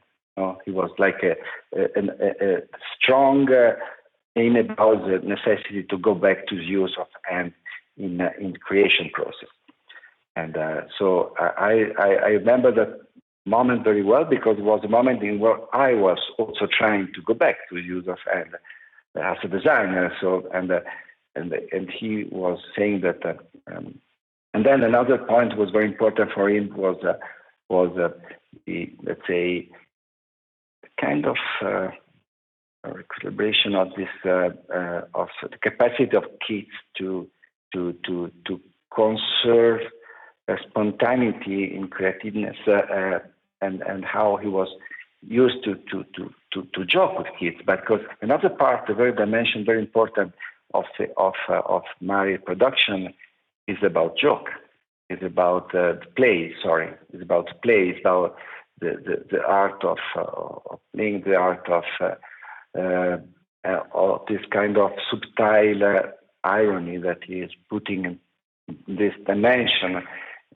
He 0.65 0.71
was 0.71 0.91
like 0.99 1.23
a, 1.23 1.35
a, 1.75 1.99
a, 1.99 2.57
a 2.57 2.61
strong 2.95 3.51
uh, 3.51 3.73
in 4.35 4.55
about 4.55 5.07
the 5.07 5.17
necessity 5.23 5.83
to 5.89 5.97
go 5.97 6.13
back 6.13 6.45
to 6.47 6.55
the 6.55 6.63
use 6.63 6.95
of 6.99 7.07
hand 7.23 7.53
in 7.97 8.21
uh, 8.21 8.29
in 8.39 8.53
creation 8.57 9.09
process. 9.11 9.49
And 10.37 10.55
uh, 10.55 10.81
so 10.97 11.33
I, 11.39 11.85
I, 11.97 12.09
I 12.27 12.29
remember 12.41 12.71
that 12.71 12.99
moment 13.47 13.83
very 13.83 14.03
well 14.03 14.23
because 14.23 14.57
it 14.59 14.63
was 14.63 14.81
a 14.83 14.87
moment 14.87 15.23
in 15.23 15.39
where 15.39 15.57
I 15.73 15.95
was 15.95 16.19
also 16.37 16.67
trying 16.79 17.07
to 17.15 17.21
go 17.23 17.33
back 17.33 17.55
to 17.69 17.77
use 17.77 18.07
of 18.07 18.19
hand 18.31 18.51
as 19.15 19.37
a 19.43 19.47
designer. 19.47 20.13
So 20.21 20.47
and 20.53 20.71
uh, 20.71 20.81
and 21.35 21.51
and 21.71 21.89
he 21.89 22.11
was 22.31 22.59
saying 22.77 23.01
that. 23.01 23.25
Uh, 23.25 23.33
um, 23.71 23.99
and 24.53 24.65
then 24.65 24.81
another 24.81 25.17
point 25.17 25.57
was 25.57 25.69
very 25.71 25.85
important 25.85 26.31
for 26.33 26.49
him 26.49 26.71
was 26.75 26.97
uh, 27.03 27.13
was 27.69 27.91
uh, 27.97 28.09
the 28.65 28.93
let's 29.03 29.21
say 29.27 29.69
kind 30.99 31.25
of 31.25 31.37
uh, 31.63 31.89
equilibration 32.99 33.75
of 33.75 33.89
this 33.97 34.13
uh, 34.25 34.49
uh, 34.73 35.01
of 35.13 35.29
the 35.41 35.57
capacity 35.61 36.15
of 36.15 36.23
kids 36.47 36.69
to 36.97 37.27
to 37.73 37.93
to 38.05 38.31
to 38.45 38.59
conserve 38.95 39.81
spontaneity 40.69 41.75
in 41.75 41.87
creativeness 41.87 42.57
and 43.61 43.81
and 43.81 44.05
how 44.05 44.37
he 44.37 44.47
was 44.47 44.69
used 45.21 45.63
to 45.63 45.75
to 45.91 46.05
to 46.15 46.33
to, 46.53 46.67
to 46.73 46.85
joke 46.85 47.17
with 47.17 47.27
kids. 47.39 47.57
But 47.65 47.81
Because 47.81 48.01
another 48.21 48.49
part, 48.49 48.89
a 48.89 48.93
very 48.93 49.13
dimension, 49.13 49.65
very 49.65 49.79
important 49.79 50.33
of 50.73 50.85
of 51.17 51.33
uh, 51.49 51.61
of 51.65 51.83
Mari 52.01 52.37
production 52.37 53.13
is 53.67 53.77
about 53.83 54.17
joke. 54.17 54.49
Is 55.09 55.23
about 55.23 55.73
uh, 55.73 55.93
play. 56.15 56.53
Sorry, 56.61 56.89
it's 57.13 57.23
about 57.23 57.47
play. 57.63 57.93
It's 57.93 57.99
about 58.01 58.35
the 58.79 58.91
the, 59.05 59.25
the 59.31 59.41
art 59.43 59.83
of, 59.83 59.97
uh, 60.15 60.21
of 60.71 60.79
playing, 60.93 61.23
the 61.25 61.35
art 61.35 61.67
of 61.69 61.83
uh, 62.01 62.15
uh, 62.77 63.17
uh, 63.63 64.17
this 64.27 64.41
kind 64.51 64.77
of 64.77 64.91
subtle 65.09 66.11
irony 66.43 66.97
that 66.97 67.19
he 67.25 67.35
is 67.35 67.51
putting 67.69 68.05
in 68.05 68.19
this 68.87 69.13
dimension 69.25 70.03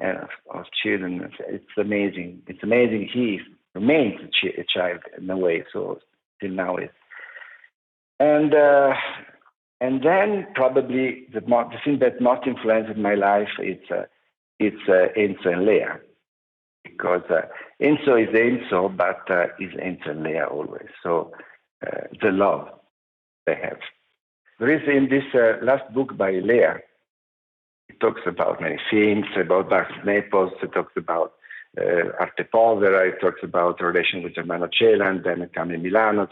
uh, 0.04 0.26
of 0.54 0.66
children. 0.84 1.32
It's 1.48 1.66
amazing. 1.78 2.42
It's 2.48 2.64
amazing. 2.64 3.10
He 3.14 3.40
remains 3.76 4.20
a, 4.44 4.62
a 4.62 4.66
child 4.66 5.00
in 5.18 5.30
a 5.30 5.38
way. 5.38 5.64
So 5.72 6.00
till 6.40 6.52
now 6.52 6.78
is. 6.78 6.90
And 8.20 8.54
uh, 8.54 8.94
and 9.80 10.04
then 10.04 10.48
probably 10.54 11.28
the, 11.34 11.42
the 11.42 11.78
thing 11.84 12.00
that 12.00 12.22
most 12.22 12.46
influenced 12.46 12.98
my 12.98 13.16
life 13.16 13.50
is 13.60 13.80
uh, 13.90 14.04
it's 14.60 14.88
uh, 14.88 15.08
Enzo 15.18 15.54
and 15.54 15.66
Lea 15.66 15.86
because 16.84 17.24
uh, 17.30 17.42
Enzo 17.82 18.22
is 18.22 18.30
Enzo, 18.30 18.96
but 18.96 19.30
uh, 19.30 19.46
is 19.60 19.72
Enzo 19.74 20.12
and 20.12 20.24
Lea 20.24 20.42
always. 20.42 20.90
So 21.02 21.32
uh, 21.86 22.02
the 22.22 22.32
love 22.32 22.68
they 23.46 23.56
have. 23.56 23.80
There 24.60 24.72
is 24.72 24.88
in 24.88 25.10
this 25.10 25.24
uh, 25.34 25.64
last 25.66 25.92
book 25.94 26.16
by 26.16 26.32
Lea 26.32 26.82
it 27.92 28.00
talks 28.00 28.22
about 28.26 28.62
many 28.62 28.80
things, 28.90 29.26
about 29.36 29.70
Bach 29.70 29.90
Naples, 30.06 30.54
it 30.64 30.72
talks 30.72 30.94
about 30.96 31.34
uh, 31.78 32.12
Arte 32.20 32.44
Povera, 32.54 33.10
it 33.10 33.20
talks 33.20 33.42
about 33.44 33.80
the 33.80 33.86
relation 33.86 34.24
with 34.24 34.36
Germano 34.36 34.68
Celant, 34.78 35.24
then 35.24 35.50
Cami 35.56 35.82
Milano. 35.82 36.28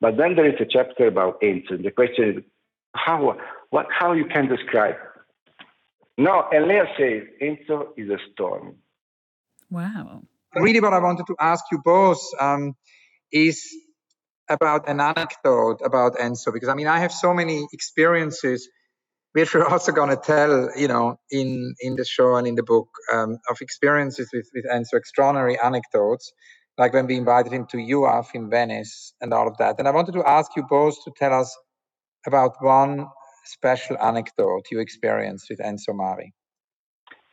But 0.00 0.16
then 0.16 0.36
there 0.36 0.48
is 0.48 0.60
a 0.60 0.66
chapter 0.76 1.06
about 1.06 1.40
Enzo. 1.40 1.82
The 1.82 1.90
question 1.90 2.24
is 2.30 2.44
how, 2.94 3.36
what, 3.70 3.86
how 3.98 4.12
you 4.12 4.26
can 4.26 4.48
describe. 4.48 4.96
No, 6.18 6.44
and 6.52 6.70
says 6.96 7.22
Enzo 7.40 7.88
is 7.96 8.08
a 8.10 8.18
storm. 8.32 8.76
Wow. 9.70 10.22
Really, 10.54 10.80
what 10.80 10.92
I 10.92 10.98
wanted 10.98 11.26
to 11.28 11.36
ask 11.40 11.64
you 11.72 11.80
both 11.82 12.22
um, 12.38 12.74
is 13.32 13.74
about 14.48 14.88
an 14.88 15.00
anecdote 15.00 15.80
about 15.82 16.16
Enzo, 16.16 16.52
because 16.52 16.68
I 16.68 16.74
mean, 16.74 16.86
I 16.86 16.98
have 17.00 17.12
so 17.12 17.32
many 17.32 17.66
experiences 17.72 18.68
which 19.32 19.54
we're 19.54 19.66
also 19.66 19.92
going 19.92 20.10
to 20.10 20.16
tell, 20.16 20.70
you 20.76 20.88
know, 20.88 21.16
in 21.30 21.74
in 21.80 21.96
the 21.96 22.04
show 22.04 22.36
and 22.36 22.46
in 22.46 22.54
the 22.54 22.62
book 22.62 22.88
um, 23.12 23.38
of 23.48 23.56
experiences 23.60 24.28
with 24.32 24.48
with 24.54 24.64
Enzo, 24.66 24.94
extraordinary 24.94 25.58
anecdotes, 25.58 26.32
like 26.78 26.92
when 26.92 27.06
we 27.06 27.16
invited 27.16 27.52
him 27.52 27.66
to 27.66 27.76
UAF 27.76 28.26
in 28.34 28.50
Venice 28.50 29.14
and 29.20 29.32
all 29.32 29.48
of 29.48 29.56
that. 29.58 29.76
And 29.78 29.88
I 29.88 29.90
wanted 29.90 30.12
to 30.12 30.28
ask 30.28 30.50
you 30.56 30.64
both 30.68 30.96
to 31.04 31.12
tell 31.16 31.32
us 31.32 31.56
about 32.26 32.52
one 32.60 33.06
special 33.44 33.96
anecdote 33.98 34.64
you 34.70 34.80
experienced 34.80 35.46
with 35.50 35.58
Enzo 35.58 35.94
Mari. 35.94 36.32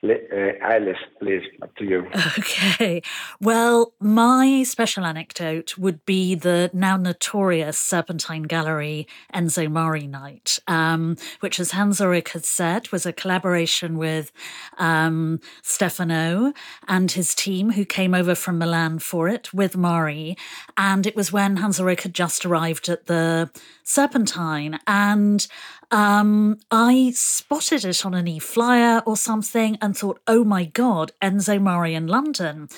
Uh, 0.02 0.54
Alice, 0.62 0.98
please, 1.20 1.44
up 1.62 1.76
to 1.76 1.84
you. 1.84 2.08
Okay. 2.38 3.02
Well, 3.42 3.94
my 4.00 4.64
special 4.64 5.04
anecdote 5.04 5.78
would 5.78 6.06
be 6.06 6.36
the 6.36 6.70
now 6.74 6.96
notorious 6.96 7.78
Serpentine 7.78 8.44
Gallery 8.44 9.08
Enzo 9.34 9.70
Mari 9.70 10.08
night, 10.08 10.58
um, 10.68 11.18
which, 11.42 11.60
as 11.60 11.72
Hans 11.72 12.00
Ulrich 12.00 12.30
had 12.30 12.46
said, 12.46 12.92
was 12.92 13.06
a 13.06 13.12
collaboration 13.12 13.98
with 13.98 14.32
um, 14.78 15.42
Stefano 15.62 16.54
and 16.88 17.12
his 17.12 17.36
team 17.36 17.72
who 17.72 17.84
came 17.84 18.14
over 18.14 18.36
from 18.36 18.58
Milan 18.58 19.00
for 19.00 19.28
it 19.28 19.54
with 19.54 19.76
Mari. 19.76 20.38
And 20.78 21.06
it 21.06 21.16
was 21.16 21.34
when 21.34 21.58
Hans 21.58 21.80
Ulrich 21.80 22.04
had 22.04 22.14
just 22.14 22.46
arrived 22.46 22.88
at 22.88 23.08
the 23.08 23.52
Serpentine. 23.84 24.80
And 24.88 25.46
um, 25.92 26.60
I 26.70 27.12
spotted 27.16 27.84
it 27.86 28.06
on 28.06 28.14
an 28.14 28.28
e 28.28 28.40
flyer 28.40 29.02
or 29.06 29.18
something 29.18 29.78
and 29.82 29.98
thought, 29.98 30.20
oh 30.28 30.44
my 30.44 30.66
God, 30.66 31.12
Enzo 31.22 31.62
Mari 31.62 31.96
in 31.96 32.08
London. 32.08 32.70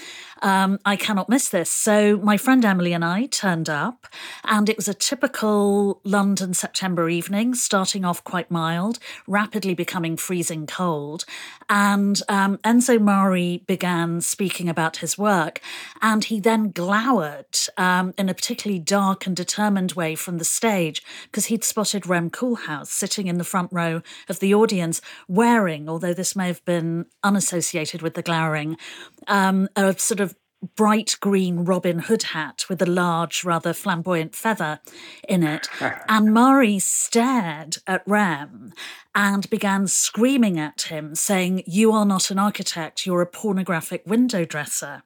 Um, 0.41 0.79
I 0.85 0.95
cannot 0.95 1.29
miss 1.29 1.49
this. 1.49 1.69
So 1.69 2.17
my 2.17 2.37
friend 2.37 2.65
Emily 2.65 2.93
and 2.93 3.05
I 3.05 3.27
turned 3.27 3.69
up, 3.69 4.07
and 4.43 4.69
it 4.69 4.77
was 4.77 4.87
a 4.87 4.93
typical 4.93 6.01
London 6.03 6.53
September 6.53 7.09
evening, 7.09 7.53
starting 7.53 8.03
off 8.03 8.23
quite 8.23 8.49
mild, 8.49 8.97
rapidly 9.27 9.75
becoming 9.75 10.17
freezing 10.17 10.65
cold. 10.65 11.25
And 11.69 12.21
um, 12.27 12.57
Enzo 12.59 12.99
Mari 12.99 13.63
began 13.67 14.21
speaking 14.21 14.67
about 14.67 14.97
his 14.97 15.17
work, 15.17 15.61
and 16.01 16.23
he 16.23 16.39
then 16.39 16.71
glowered 16.71 17.57
um, 17.77 18.13
in 18.17 18.29
a 18.29 18.33
particularly 18.33 18.79
dark 18.79 19.27
and 19.27 19.35
determined 19.35 19.93
way 19.93 20.15
from 20.15 20.37
the 20.37 20.45
stage 20.45 21.03
because 21.25 21.45
he'd 21.45 21.63
spotted 21.63 22.07
Rem 22.07 22.29
Koolhaas 22.29 22.87
sitting 22.87 23.27
in 23.27 23.37
the 23.37 23.43
front 23.43 23.71
row 23.71 24.01
of 24.27 24.39
the 24.39 24.53
audience 24.53 25.01
wearing, 25.27 25.87
although 25.87 26.13
this 26.13 26.35
may 26.35 26.47
have 26.47 26.63
been 26.65 27.05
unassociated 27.23 28.01
with 28.01 28.15
the 28.15 28.21
glowering, 28.21 28.77
um, 29.27 29.69
a 29.75 29.97
sort 29.97 30.19
of 30.19 30.30
bright 30.75 31.17
green 31.19 31.65
Robin 31.65 31.99
Hood 31.99 32.23
hat 32.23 32.65
with 32.69 32.81
a 32.81 32.85
large, 32.85 33.43
rather 33.43 33.73
flamboyant 33.73 34.35
feather 34.35 34.79
in 35.27 35.43
it. 35.43 35.67
and 36.09 36.33
Mari 36.33 36.79
stared 36.79 37.77
at 37.87 38.03
Rem 38.05 38.73
and 39.15 39.49
began 39.49 39.87
screaming 39.87 40.59
at 40.59 40.83
him, 40.83 41.15
saying, 41.15 41.63
You 41.65 41.91
are 41.91 42.05
not 42.05 42.31
an 42.31 42.39
architect, 42.39 43.05
you're 43.05 43.21
a 43.21 43.27
pornographic 43.27 44.03
window 44.05 44.45
dresser. 44.45 45.03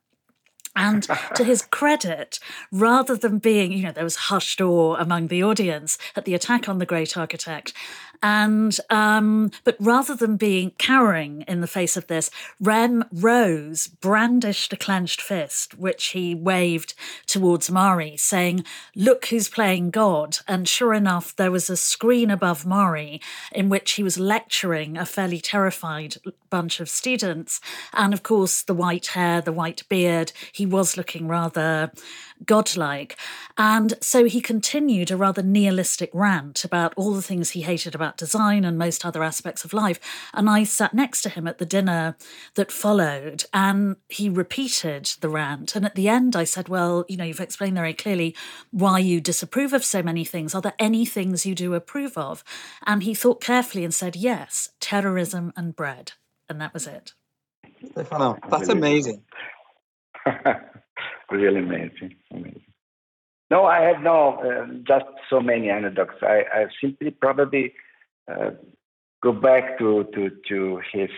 And 0.76 1.08
to 1.36 1.44
his 1.44 1.62
credit, 1.72 2.40
rather 2.72 3.16
than 3.16 3.40
being, 3.40 3.72
you 3.72 3.84
know, 3.84 3.94
there 3.94 4.04
was 4.04 4.16
hushed 4.18 4.60
awe 4.60 4.96
among 4.96 5.28
the 5.28 5.42
audience 5.42 5.98
at 6.16 6.26
the 6.26 6.36
attack 6.36 6.68
on 6.68 6.80
the 6.80 6.86
great 6.86 7.16
architect. 7.16 7.74
And, 8.22 8.78
um, 8.90 9.52
but 9.64 9.76
rather 9.80 10.16
than 10.16 10.38
being 10.38 10.72
cowering 10.78 11.44
in 11.48 11.62
the 11.62 11.68
face 11.68 11.98
of 11.98 12.08
this, 12.08 12.30
Rem 12.60 13.06
rose, 13.12 13.88
brandished 13.88 14.74
a 14.74 14.78
clenched 14.78 15.22
fist, 15.22 15.78
which 15.78 16.08
he 16.08 16.36
waved 16.36 16.94
towards 17.26 17.72
Mari, 17.72 18.18
saying, 18.18 18.64
Look 18.96 19.28
who's 19.28 19.50
playing 19.50 19.92
God. 19.92 20.38
And 20.48 20.68
sure 20.68 20.94
enough, 20.94 21.36
there 21.36 21.52
was 21.52 21.70
a 21.70 21.78
screen 21.78 22.30
above 22.32 22.66
Mari 22.66 23.22
in 23.52 23.70
which 23.70 23.94
he 23.94 24.04
was 24.04 24.18
lecturing 24.20 24.98
a 24.98 25.06
fairly 25.06 25.40
terrified 25.40 26.18
bunch 26.50 26.80
of 26.80 26.90
students. 26.90 27.60
And 27.94 28.14
of 28.14 28.24
course, 28.24 28.64
the 28.64 28.74
white 28.74 29.08
hair, 29.08 29.42
the 29.42 29.52
white 29.52 29.84
beard, 29.90 30.32
he 30.52 30.66
was 30.66 30.98
looking 30.98 31.28
rather 31.28 31.92
godlike. 32.46 33.18
And 33.58 33.94
so 34.02 34.26
he 34.26 34.42
continued 34.42 35.12
a 35.12 35.18
rather 35.18 35.42
nihilistic 35.42 36.10
rant 36.14 36.66
about 36.66 36.94
all 36.96 37.14
the 37.14 37.22
things 37.22 37.52
he 37.52 37.62
hated 37.62 37.96
about 37.96 38.18
design 38.18 38.66
and 38.66 38.78
most 38.78 39.06
other 39.06 39.24
aspects 39.24 39.64
of 39.64 39.74
life. 39.74 40.00
And 40.34 40.50
I 40.50 40.64
sat 40.64 40.94
next 40.94 41.22
to 41.24 41.30
him 41.30 41.48
at 41.48 41.58
the 41.58 41.66
dinner 41.66 42.16
that 42.56 42.72
followed, 42.72 43.46
and 43.54 43.96
he 44.10 44.30
repeated 44.30 45.06
the 45.22 45.30
rant. 45.30 45.76
And 45.76 45.86
at 45.86 45.96
the 45.96 46.10
end, 46.10 46.36
I 46.36 46.44
said, 46.44 46.68
Well, 46.68 47.06
you 47.08 47.18
know, 47.18 47.24
you've 47.24 47.40
explained 47.40 47.76
very 47.76 47.94
clearly 47.94 48.36
why 48.72 49.00
you 49.00 49.22
disapprove 49.22 49.74
of 49.74 49.86
so 49.86 50.04
many 50.04 50.26
things. 50.26 50.54
Are 50.54 50.62
there 50.62 50.74
any 50.80 51.06
things 51.06 51.46
you 51.46 51.56
do 51.56 51.74
approve 51.74 52.18
of? 52.18 52.44
And 52.86 53.04
he 53.04 53.14
thought 53.14 53.42
carefully 53.42 53.84
and 53.84 53.94
said, 53.94 54.16
Yes, 54.16 54.70
terrorism 54.80 55.54
and 55.56 55.76
bread. 55.76 56.14
And 56.50 56.60
that 56.62 56.74
was 56.74 56.88
it. 56.88 57.14
Stefano, 57.92 58.38
that's 58.50 58.70
amazing. 58.70 59.24
really 61.32 61.60
amazing. 61.60 62.16
amazing. 62.32 62.64
No, 63.52 63.66
I 63.66 63.82
have 63.82 64.02
no, 64.02 64.40
uh, 64.40 64.74
just 64.88 65.06
so 65.30 65.40
many 65.40 65.70
anecdotes. 65.70 66.18
I, 66.22 66.44
I 66.54 66.66
simply 66.82 67.12
probably 67.12 67.74
uh, 68.30 68.52
go 69.22 69.32
back 69.32 69.78
to, 69.80 70.06
to, 70.16 70.32
to 70.50 70.82
his, 70.92 71.10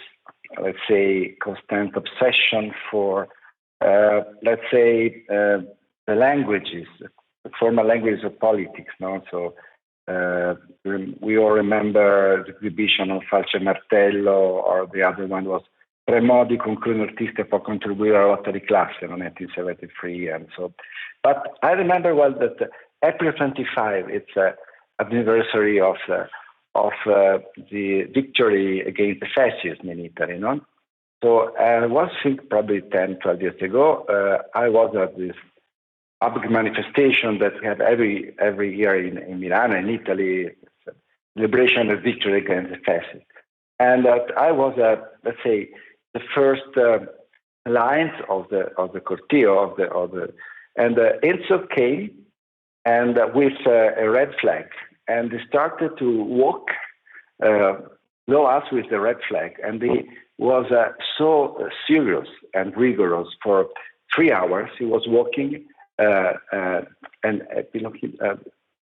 let's 0.62 0.78
say, 0.90 1.38
constant 1.42 1.96
obsession 1.96 2.74
for, 2.92 3.30
uh, 3.82 4.22
let's 4.44 4.62
say, 4.72 5.24
uh, 5.30 5.60
the 6.06 6.16
languages, 6.16 6.88
the 7.00 7.52
formal 7.60 7.86
languages 7.86 8.26
of 8.26 8.40
politics. 8.40 8.94
No? 9.00 9.22
So 9.32 9.56
uh, 10.08 10.56
we 11.22 11.38
all 11.38 11.52
remember 11.52 12.44
the 12.44 12.54
exhibition 12.56 13.12
of 13.12 13.24
Falce 13.30 13.56
Martello, 13.62 14.62
or 14.66 14.88
the 14.94 15.04
other 15.04 15.28
one 15.28 15.46
was 15.46 15.64
Premodi 16.08 16.56
con 16.56 16.80
cui 16.80 16.94
un 16.94 17.02
artista 17.02 17.44
può 17.44 17.60
contribuire 17.60 18.16
alla 18.16 18.28
lotta 18.28 18.50
di 18.50 18.62
classe, 18.62 19.06
1973, 19.08 20.32
and 20.32 20.48
so. 20.52 20.72
But 21.22 21.58
I 21.62 21.74
remember 21.74 22.14
well 22.14 22.34
that 22.38 22.70
April 23.00 23.34
25, 23.34 24.08
it's 24.08 24.34
a 24.38 24.56
anniversary 25.00 25.82
of 25.82 25.98
uh, 26.08 26.24
of 26.76 26.94
uh, 27.08 27.40
the 27.72 28.04
victory 28.14 28.80
against 28.88 29.20
the 29.20 29.28
fascism 29.36 29.90
in 29.90 30.00
Italy, 30.00 30.38
no? 30.38 30.62
So 31.22 31.54
I 31.58 31.86
was 31.88 32.10
think 32.24 32.50
probably 32.50 32.82
10, 32.82 33.18
12 33.22 33.42
years 33.42 33.62
ago, 33.62 34.06
uh, 34.08 34.58
I 34.58 34.70
was 34.70 34.96
at 34.96 35.18
this 35.18 35.36
public 36.22 36.50
manifestation 36.50 37.40
that 37.40 37.60
we 37.60 37.68
have 37.68 37.82
every 37.82 38.34
every 38.40 38.78
year 38.78 38.96
in, 38.96 39.18
in 39.18 39.42
Milan 39.42 39.76
in 39.76 39.90
Italy, 39.90 40.52
celebration 41.36 41.90
of 41.90 42.02
victory 42.02 42.40
against 42.40 42.72
the 42.72 42.78
fascists. 42.78 43.28
And 43.78 44.06
that 44.06 44.26
I 44.38 44.52
was, 44.52 44.78
uh, 44.80 44.96
let's 45.24 45.38
say, 45.44 45.70
the 46.18 46.24
first 46.34 46.72
uh, 46.78 47.00
lines 47.70 48.16
of 48.30 48.42
the 48.50 48.64
of 48.82 48.94
the 48.94 49.02
corteo 49.10 49.52
of 49.66 49.78
the 49.78 49.88
of 50.02 50.12
the, 50.12 50.34
and 50.76 50.98
uh, 50.98 51.10
Enzo 51.24 51.58
came 51.78 52.04
and 52.86 53.18
uh, 53.18 53.28
with 53.34 53.60
uh, 53.66 54.04
a 54.04 54.10
red 54.10 54.32
flag, 54.42 54.66
and 55.08 55.32
they 55.32 55.42
started 55.48 55.92
to 55.98 56.24
walk 56.24 56.66
uh, 57.44 57.74
us 58.58 58.66
with 58.72 58.88
the 58.90 59.00
red 59.00 59.18
flag, 59.30 59.52
and 59.64 59.82
he 59.82 59.98
was 60.38 60.66
uh, 60.72 60.92
so 61.18 61.32
serious 61.88 62.30
and 62.54 62.76
rigorous 62.78 63.30
for 63.44 63.68
three 64.14 64.32
hours. 64.32 64.70
He 64.78 64.86
was 64.86 65.04
walking 65.08 65.66
uh, 66.00 66.34
uh, 66.54 66.82
and 67.24 67.42
uh, 67.56 68.36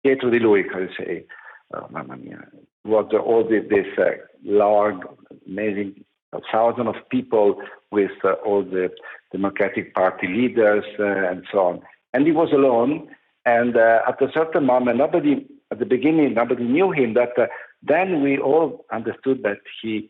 Pietro 0.03 0.29
di 0.31 0.39
Lui, 0.39 0.63
you 0.63 0.89
say, 0.97 1.25
oh, 1.73 1.87
mamma 1.91 2.15
mia, 2.17 2.47
was 2.85 3.11
all 3.13 3.43
this, 3.47 3.63
this 3.69 3.85
large, 4.43 5.01
amazing 5.45 6.03
thousand 6.51 6.87
of 6.87 6.95
people 7.09 7.61
with 7.91 8.11
uh, 8.23 8.33
all 8.45 8.63
the 8.63 8.89
Democratic 9.31 9.93
Party 9.93 10.27
leaders 10.27 10.85
uh, 10.99 11.29
and 11.29 11.45
so 11.51 11.59
on. 11.59 11.81
And 12.13 12.25
he 12.25 12.31
was 12.31 12.51
alone. 12.51 13.09
And 13.45 13.75
uh, 13.75 14.01
at 14.07 14.21
a 14.21 14.31
certain 14.31 14.65
moment, 14.65 14.97
nobody, 14.97 15.45
at 15.71 15.79
the 15.79 15.85
beginning, 15.85 16.33
nobody 16.35 16.63
knew 16.63 16.91
him. 16.91 17.15
That 17.15 17.31
then 17.81 18.21
we 18.21 18.37
all 18.37 18.85
understood 18.91 19.43
that 19.43 19.57
he 19.81 20.09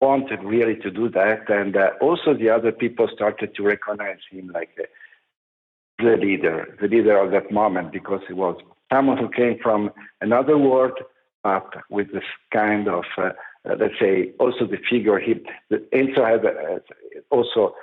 wanted 0.00 0.42
really 0.44 0.76
to 0.76 0.90
do 0.90 1.08
that. 1.10 1.48
And 1.48 1.76
also 2.00 2.34
the 2.34 2.50
other 2.50 2.72
people 2.72 3.08
started 3.12 3.54
to 3.54 3.62
recognize 3.62 4.18
him 4.30 4.50
like 4.52 4.76
the 5.98 6.16
leader, 6.16 6.76
the 6.80 6.88
leader 6.88 7.18
of 7.18 7.30
that 7.30 7.50
moment, 7.50 7.92
because 7.92 8.20
he 8.28 8.34
was 8.34 8.56
someone 8.92 9.16
who 9.16 9.28
came 9.28 9.58
from 9.62 9.90
another 10.20 10.58
world, 10.58 10.98
but 11.42 11.72
with 11.90 12.12
this 12.12 12.24
kind 12.52 12.88
of, 12.88 13.04
uh, 13.18 13.30
uh, 13.68 13.76
let's 13.78 13.98
say, 14.00 14.32
also 14.38 14.66
the 14.66 14.78
figure. 14.90 15.18
He, 15.18 15.34
the, 15.70 15.78
Enzo 15.92 16.28
had 16.28 16.44
uh, 16.44 16.80
also 17.30 17.74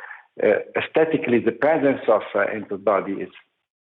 uh, 0.44 0.60
aesthetically 0.78 1.40
the 1.40 1.52
presence 1.52 2.02
of 2.08 2.22
uh, 2.36 2.46
Enzo's 2.48 2.82
body 2.82 3.14
is 3.14 3.30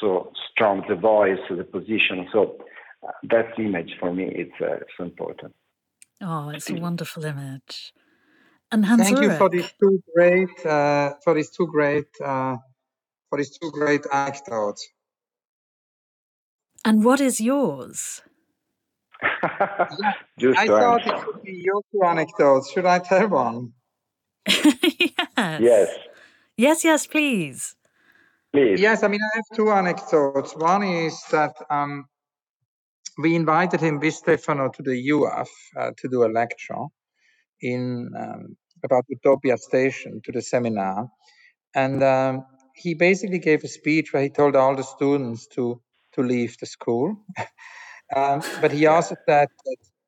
so 0.00 0.32
strong, 0.50 0.84
the 0.88 0.96
voice, 0.96 1.38
the 1.48 1.64
position. 1.64 2.28
So 2.32 2.56
uh, 3.06 3.12
that 3.24 3.58
image 3.58 3.92
for 3.98 4.12
me 4.12 4.24
is 4.24 4.48
so 4.58 5.04
important. 5.04 5.54
Oh, 6.22 6.50
it's 6.50 6.70
a 6.70 6.74
wonderful 6.74 7.24
image. 7.24 7.92
And 8.72 8.84
Hans 8.84 9.02
Thank 9.02 9.18
Ulrich. 9.18 9.32
you 9.32 9.38
for 9.38 9.48
these 9.48 9.72
two 9.80 10.02
great, 10.14 10.60
for 10.60 11.34
these 11.34 11.50
two 11.50 11.66
great 11.66 12.06
for 13.30 13.38
these 13.38 13.56
two 13.56 13.70
great 13.70 14.04
anecdotes. 14.12 14.86
And 16.84 17.04
what 17.04 17.20
is 17.20 17.40
yours? 17.40 18.22
yeah, 20.38 20.52
I 20.56 20.66
thought 20.66 21.06
it 21.06 21.18
should 21.24 21.42
be 21.42 21.62
your 21.64 21.82
two 21.92 22.02
anecdotes. 22.04 22.70
Should 22.72 22.86
I 22.86 22.98
tell 22.98 23.28
one? 23.28 23.72
yes. 24.46 25.20
Yes. 25.36 25.98
Yes, 26.56 26.84
yes, 26.84 27.06
please. 27.06 27.74
Please. 28.52 28.80
Yes, 28.80 29.02
I 29.02 29.08
mean, 29.08 29.20
I 29.22 29.36
have 29.36 29.56
two 29.56 29.70
anecdotes. 29.70 30.54
One 30.56 30.82
is 30.82 31.22
that 31.30 31.54
um, 31.70 32.06
we 33.18 33.34
invited 33.34 33.80
him 33.80 34.00
with 34.00 34.14
Stefano 34.14 34.68
to 34.68 34.82
the 34.82 35.10
UF 35.12 35.48
uh, 35.76 35.90
to 35.96 36.08
do 36.08 36.24
a 36.24 36.28
lecture 36.28 36.84
in 37.62 38.10
um, 38.18 38.56
about 38.84 39.04
Utopia 39.08 39.56
Station 39.56 40.20
to 40.24 40.32
the 40.32 40.42
seminar. 40.42 41.08
And 41.74 42.02
um, 42.02 42.44
he 42.74 42.94
basically 42.94 43.38
gave 43.38 43.62
a 43.62 43.68
speech 43.68 44.12
where 44.12 44.22
he 44.22 44.30
told 44.30 44.56
all 44.56 44.74
the 44.74 44.82
students 44.82 45.46
to 45.54 45.80
to 46.12 46.22
leave 46.22 46.56
the 46.58 46.66
school, 46.66 47.16
um, 48.14 48.42
but 48.60 48.72
he 48.72 48.86
asked 48.86 49.08
said 49.08 49.18
that, 49.26 49.50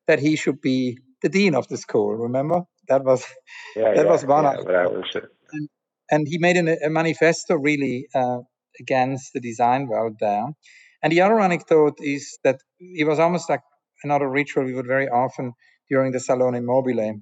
that, 0.07 0.19
he 0.19 0.35
should 0.35 0.61
be 0.61 0.97
the 1.21 1.29
dean 1.29 1.55
of 1.55 1.67
the 1.67 1.77
school. 1.77 2.15
Remember 2.15 2.63
that 2.87 3.03
was 3.03 3.25
yeah, 3.75 3.93
that 3.93 4.05
yeah, 4.05 4.11
was 4.11 4.25
one 4.25 4.43
yeah, 4.43 4.59
of 4.59 4.65
was, 4.65 5.15
and, 5.51 5.69
and, 6.11 6.27
he 6.27 6.37
made 6.37 6.57
an, 6.57 6.67
a 6.67 6.89
manifesto 6.89 7.55
really 7.55 8.07
uh, 8.13 8.39
against 8.79 9.33
the 9.33 9.39
design 9.39 9.87
world 9.87 10.17
there. 10.19 10.47
And 11.01 11.11
the 11.11 11.21
other 11.21 11.39
anecdote 11.39 11.97
is 11.99 12.37
that 12.43 12.59
it 12.79 13.07
was 13.07 13.19
almost 13.19 13.49
like 13.49 13.61
another 14.03 14.29
ritual 14.29 14.65
we 14.65 14.73
would 14.73 14.87
very 14.87 15.09
often 15.09 15.53
during 15.89 16.11
the 16.11 16.19
Salone 16.19 16.65
Mobile. 16.65 17.21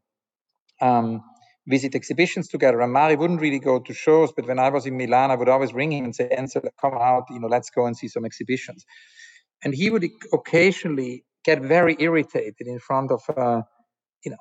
Um, 0.79 1.21
visit 1.67 1.95
exhibitions 1.95 2.47
together. 2.47 2.81
And 2.81 2.93
Mari 2.93 3.15
wouldn't 3.15 3.41
really 3.41 3.59
go 3.59 3.79
to 3.79 3.93
shows, 3.93 4.31
but 4.35 4.47
when 4.47 4.59
I 4.59 4.69
was 4.69 4.85
in 4.85 4.97
Milan, 4.97 5.31
I 5.31 5.35
would 5.35 5.49
always 5.49 5.73
ring 5.73 5.91
him 5.91 6.05
and 6.05 6.15
say, 6.15 6.29
come 6.79 6.93
out, 6.93 7.25
you 7.29 7.39
know, 7.39 7.47
let's 7.47 7.69
go 7.69 7.85
and 7.85 7.95
see 7.95 8.07
some 8.07 8.25
exhibitions. 8.25 8.85
And 9.63 9.73
he 9.73 9.89
would 9.89 10.05
occasionally 10.33 11.23
get 11.43 11.61
very 11.61 11.95
irritated 11.99 12.67
in 12.67 12.79
front 12.79 13.11
of, 13.11 13.21
uh, 13.35 13.61
you 14.23 14.31
know, 14.31 14.37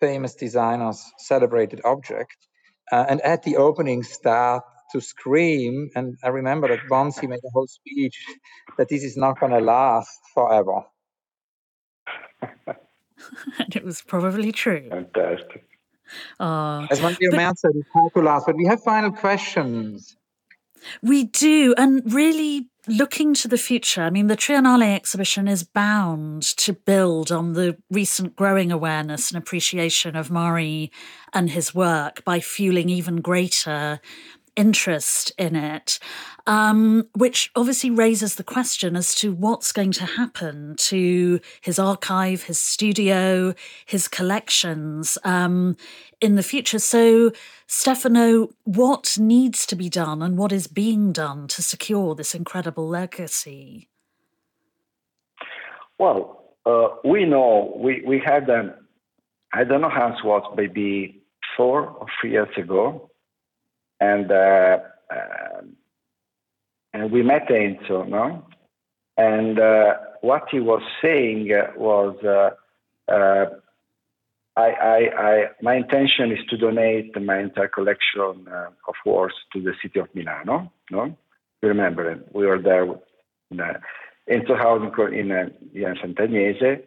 famous 0.00 0.34
designers' 0.34 1.04
celebrated 1.18 1.80
object. 1.84 2.36
Uh, 2.92 3.06
and 3.08 3.20
at 3.22 3.42
the 3.42 3.56
opening 3.56 4.02
start 4.02 4.62
to 4.92 5.00
scream. 5.00 5.90
And 5.94 6.16
I 6.22 6.28
remember 6.28 6.68
that 6.68 6.80
once 6.88 7.18
he 7.18 7.26
made 7.26 7.40
a 7.44 7.50
whole 7.52 7.66
speech 7.66 8.24
that 8.78 8.88
this 8.88 9.02
is 9.02 9.16
not 9.16 9.40
going 9.40 9.52
to 9.52 9.60
last 9.60 10.20
forever. 10.34 10.82
and 12.66 13.74
it 13.74 13.84
was 13.84 14.02
probably 14.02 14.52
true. 14.52 14.88
Fantastic. 14.90 15.64
Uh, 16.38 16.86
As 16.90 17.00
one 17.00 17.12
of 17.12 17.20
your 17.20 17.32
man 17.32 17.56
said, 17.56 17.72
it's 17.74 17.88
hard 17.92 18.12
to 18.14 18.20
last, 18.20 18.46
but 18.46 18.56
we 18.56 18.66
have 18.66 18.82
final 18.82 19.10
questions. 19.10 20.16
We 21.02 21.24
do, 21.24 21.74
and 21.78 22.02
really 22.12 22.68
looking 22.86 23.34
to 23.34 23.48
the 23.48 23.58
future. 23.58 24.02
I 24.02 24.10
mean, 24.10 24.26
the 24.26 24.36
Triennale 24.36 24.94
exhibition 24.94 25.48
is 25.48 25.62
bound 25.62 26.42
to 26.58 26.72
build 26.72 27.32
on 27.32 27.54
the 27.54 27.76
recent 27.90 28.36
growing 28.36 28.70
awareness 28.70 29.30
and 29.30 29.38
appreciation 29.38 30.16
of 30.16 30.30
Mari 30.30 30.90
and 31.32 31.50
his 31.50 31.74
work 31.74 32.24
by 32.24 32.40
fueling 32.40 32.88
even 32.88 33.16
greater 33.16 34.00
interest 34.56 35.32
in 35.38 35.56
it, 35.56 35.98
um, 36.46 37.08
which 37.14 37.50
obviously 37.56 37.90
raises 37.90 38.34
the 38.36 38.44
question 38.44 38.96
as 38.96 39.14
to 39.16 39.32
what's 39.32 39.72
going 39.72 39.92
to 39.92 40.04
happen 40.04 40.74
to 40.76 41.40
his 41.60 41.78
archive, 41.78 42.44
his 42.44 42.60
studio, 42.60 43.54
his 43.86 44.08
collections 44.08 45.18
um, 45.24 45.76
in 46.20 46.36
the 46.36 46.42
future. 46.42 46.78
So, 46.78 47.32
Stefano, 47.66 48.50
what 48.64 49.16
needs 49.18 49.66
to 49.66 49.76
be 49.76 49.88
done 49.88 50.22
and 50.22 50.36
what 50.36 50.52
is 50.52 50.66
being 50.66 51.12
done 51.12 51.48
to 51.48 51.62
secure 51.62 52.14
this 52.14 52.34
incredible 52.34 52.88
legacy? 52.88 53.88
Well, 55.98 56.54
uh, 56.66 56.88
we 57.04 57.24
know 57.24 57.74
we, 57.76 58.02
we 58.06 58.20
had, 58.24 58.48
um, 58.50 58.72
I 59.52 59.64
don't 59.64 59.80
know 59.80 59.90
how 59.90 60.08
it 60.08 60.24
was, 60.24 60.42
maybe 60.56 61.22
four 61.56 61.88
or 61.88 62.06
three 62.20 62.32
years 62.32 62.48
ago, 62.56 63.10
and 64.04 64.30
uh, 64.30 64.78
uh, 65.14 65.60
and 66.92 67.10
we 67.10 67.22
met 67.22 67.48
Enzo, 67.48 67.98
no? 68.08 68.24
And 69.16 69.58
uh, 69.58 69.94
what 70.20 70.44
he 70.50 70.60
was 70.60 70.82
saying 71.02 71.50
was, 71.76 72.14
I, 74.56 74.68
I, 74.94 74.98
I, 75.28 75.44
my 75.60 75.74
intention 75.74 76.30
is 76.32 76.38
to 76.50 76.56
donate 76.56 77.20
my 77.20 77.38
entire 77.40 77.68
collection 77.68 78.46
of 78.88 78.94
works 79.04 79.34
to 79.52 79.60
the 79.60 79.74
city 79.82 79.98
of 80.00 80.08
Milano. 80.14 80.72
No, 80.90 81.04
you 81.62 81.68
remember? 81.68 82.04
We 82.32 82.46
were 82.46 82.62
there 82.70 82.84
in 83.50 83.60
uh, 83.60 83.74
Enzo 84.30 84.56
House 84.56 84.82
in, 85.12 85.32
uh, 85.32 85.48
in 85.74 85.94
Sant'Agnese, 86.00 86.82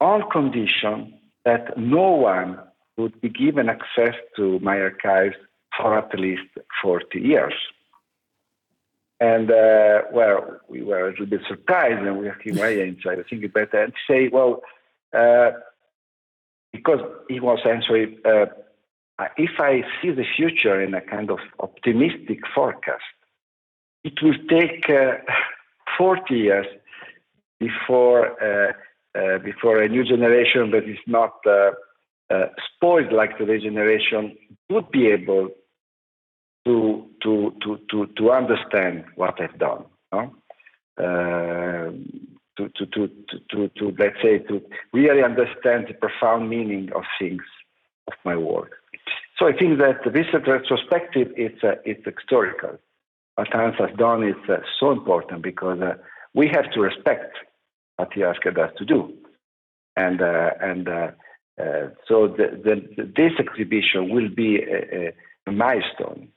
on 0.00 0.30
condition 0.30 1.18
that 1.44 1.76
no 1.76 2.08
one 2.32 2.58
would 2.96 3.20
be 3.20 3.28
given 3.28 3.68
access 3.68 4.14
to 4.36 4.58
my 4.60 4.80
archives 4.80 5.36
for 5.76 5.98
at 5.98 6.18
least 6.18 6.42
40 6.82 7.20
years. 7.20 7.54
And 9.20 9.50
uh, 9.52 10.02
well, 10.12 10.58
we 10.68 10.82
were 10.82 11.06
a 11.06 11.10
little 11.10 11.26
bit 11.26 11.42
surprised, 11.46 12.04
and 12.04 12.18
we 12.18 12.28
came 12.42 12.60
right 12.60 12.78
inside. 12.78 13.20
I 13.20 13.22
think 13.22 13.44
it's 13.44 13.54
better 13.54 13.80
and 13.84 13.92
say, 14.08 14.28
well, 14.28 14.62
uh, 15.12 15.52
because 16.72 17.00
he 17.28 17.38
was 17.38 17.60
answering, 17.64 18.18
uh, 18.24 18.46
if 19.36 19.60
I 19.60 19.84
see 20.00 20.10
the 20.10 20.24
future 20.36 20.80
in 20.82 20.94
a 20.94 21.00
kind 21.00 21.30
of 21.30 21.38
optimistic 21.60 22.40
forecast, 22.52 23.04
it 24.02 24.14
will 24.22 24.34
take 24.48 24.90
uh, 24.90 25.18
40 25.98 26.34
years 26.34 26.66
before 27.60 28.42
uh, 28.42 28.72
uh, 29.14 29.38
before 29.38 29.80
a 29.82 29.88
new 29.88 30.04
generation 30.04 30.70
that 30.72 30.88
is 30.88 30.98
not 31.06 31.34
spoiled 32.74 33.12
like 33.12 33.36
today's 33.36 33.62
generation 33.62 34.34
would 34.70 34.90
be 34.90 35.06
able 35.06 35.50
to 36.64 37.06
to 37.22 37.54
to 37.62 37.78
to 37.90 38.06
to 38.16 38.30
understand 38.30 39.04
what 39.16 39.40
I've 39.40 39.58
done. 39.58 39.84
No? 40.12 40.34
Uh, 40.98 41.90
to, 42.56 42.68
to, 42.68 42.86
to, 42.86 43.08
to, 43.50 43.68
to, 43.68 43.96
let's 43.98 44.16
say, 44.22 44.38
to 44.38 44.60
really 44.92 45.22
understand 45.22 45.86
the 45.88 45.94
profound 45.94 46.50
meaning 46.50 46.90
of 46.94 47.02
things, 47.18 47.42
of 48.06 48.14
my 48.24 48.36
work. 48.36 48.72
So 49.38 49.46
I 49.46 49.52
think 49.52 49.78
that 49.78 50.12
this 50.12 50.26
retrospective 50.34 51.32
is 51.36 51.52
uh, 51.64 51.76
it's 51.84 52.04
historical. 52.04 52.78
What 53.36 53.48
Hans 53.52 53.76
has 53.78 53.90
done 53.96 54.22
is 54.22 54.36
uh, 54.48 54.58
so 54.78 54.92
important 54.92 55.42
because 55.42 55.80
uh, 55.80 55.94
we 56.34 56.48
have 56.48 56.70
to 56.72 56.80
respect 56.80 57.34
what 57.96 58.12
he 58.12 58.22
asked 58.22 58.46
us 58.46 58.70
to 58.76 58.84
do, 58.84 59.12
and 59.96 60.20
uh, 60.20 60.50
and 60.60 60.88
uh, 60.88 61.10
uh, 61.60 61.88
so 62.06 62.28
the, 62.28 62.60
the, 62.62 63.04
this 63.16 63.32
exhibition 63.38 64.10
will 64.10 64.28
be 64.28 64.58
a, 64.58 65.12
a 65.46 65.52
milestone 65.52 66.28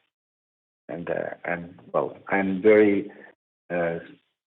and 0.89 1.09
uh, 1.09 1.35
and 1.43 1.75
well, 1.93 2.17
I'm 2.29 2.61
very 2.61 3.11
uh, 3.73 3.99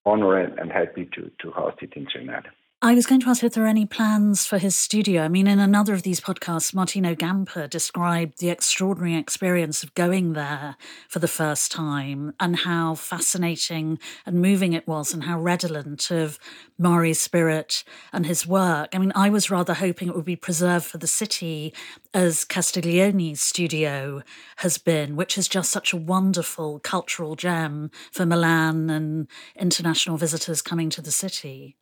honored 0.05 0.59
and 0.59 0.71
happy 0.71 1.09
to 1.15 1.31
to 1.41 1.51
host 1.51 1.79
it 1.83 1.93
in 1.95 2.07
Triennale. 2.07 2.45
I 2.81 2.95
was 2.95 3.07
going 3.07 3.21
to 3.23 3.29
ask 3.29 3.43
if 3.43 3.55
there 3.55 3.65
are 3.65 3.67
any 3.67 3.87
plans 3.87 4.47
for 4.47 4.59
his 4.59 4.77
studio. 4.77 5.23
I 5.23 5.29
mean, 5.29 5.49
in 5.49 5.59
another 5.59 5.95
of 5.95 6.05
these 6.05 6.21
podcasts, 6.21 6.73
Martino 6.73 7.13
Gamper 7.13 7.69
described 7.69 8.39
the 8.39 8.51
extraordinary 8.51 9.17
experience 9.17 9.83
of 9.83 9.95
going 9.95 10.35
there 10.35 10.77
for 11.09 11.19
the 11.19 11.27
first 11.27 11.73
time 11.73 12.35
and 12.39 12.61
how 12.61 12.95
fascinating 12.95 13.99
and 14.25 14.41
moving 14.41 14.75
it 14.75 14.87
was, 14.87 15.13
and 15.13 15.25
how 15.25 15.41
redolent 15.41 16.13
of 16.13 16.39
Mari's 16.79 17.21
spirit 17.21 17.83
and 18.13 18.27
his 18.27 18.47
work. 18.47 18.95
I 18.95 18.99
mean, 18.99 19.11
I 19.17 19.29
was 19.29 19.51
rather 19.51 19.75
hoping 19.75 20.07
it 20.07 20.15
would 20.15 20.25
be 20.25 20.37
preserved 20.37 20.87
for 20.87 20.99
the 20.99 21.09
city 21.09 21.75
as 22.15 22.45
Castiglioni's 22.45 23.41
studio 23.41 24.23
has 24.59 24.79
been, 24.79 25.17
which 25.17 25.37
is 25.37 25.49
just 25.49 25.73
such 25.73 25.93
a 25.93 25.97
wonderful 25.97 26.79
cultural 26.79 27.35
gem 27.35 27.91
for 28.13 28.25
Milan 28.25 28.89
and 28.89 29.27
international 29.57 30.17
visitors 30.17 30.63
coming 30.63 30.91
to 30.91 31.03
the 31.03 31.11
city. 31.11 31.77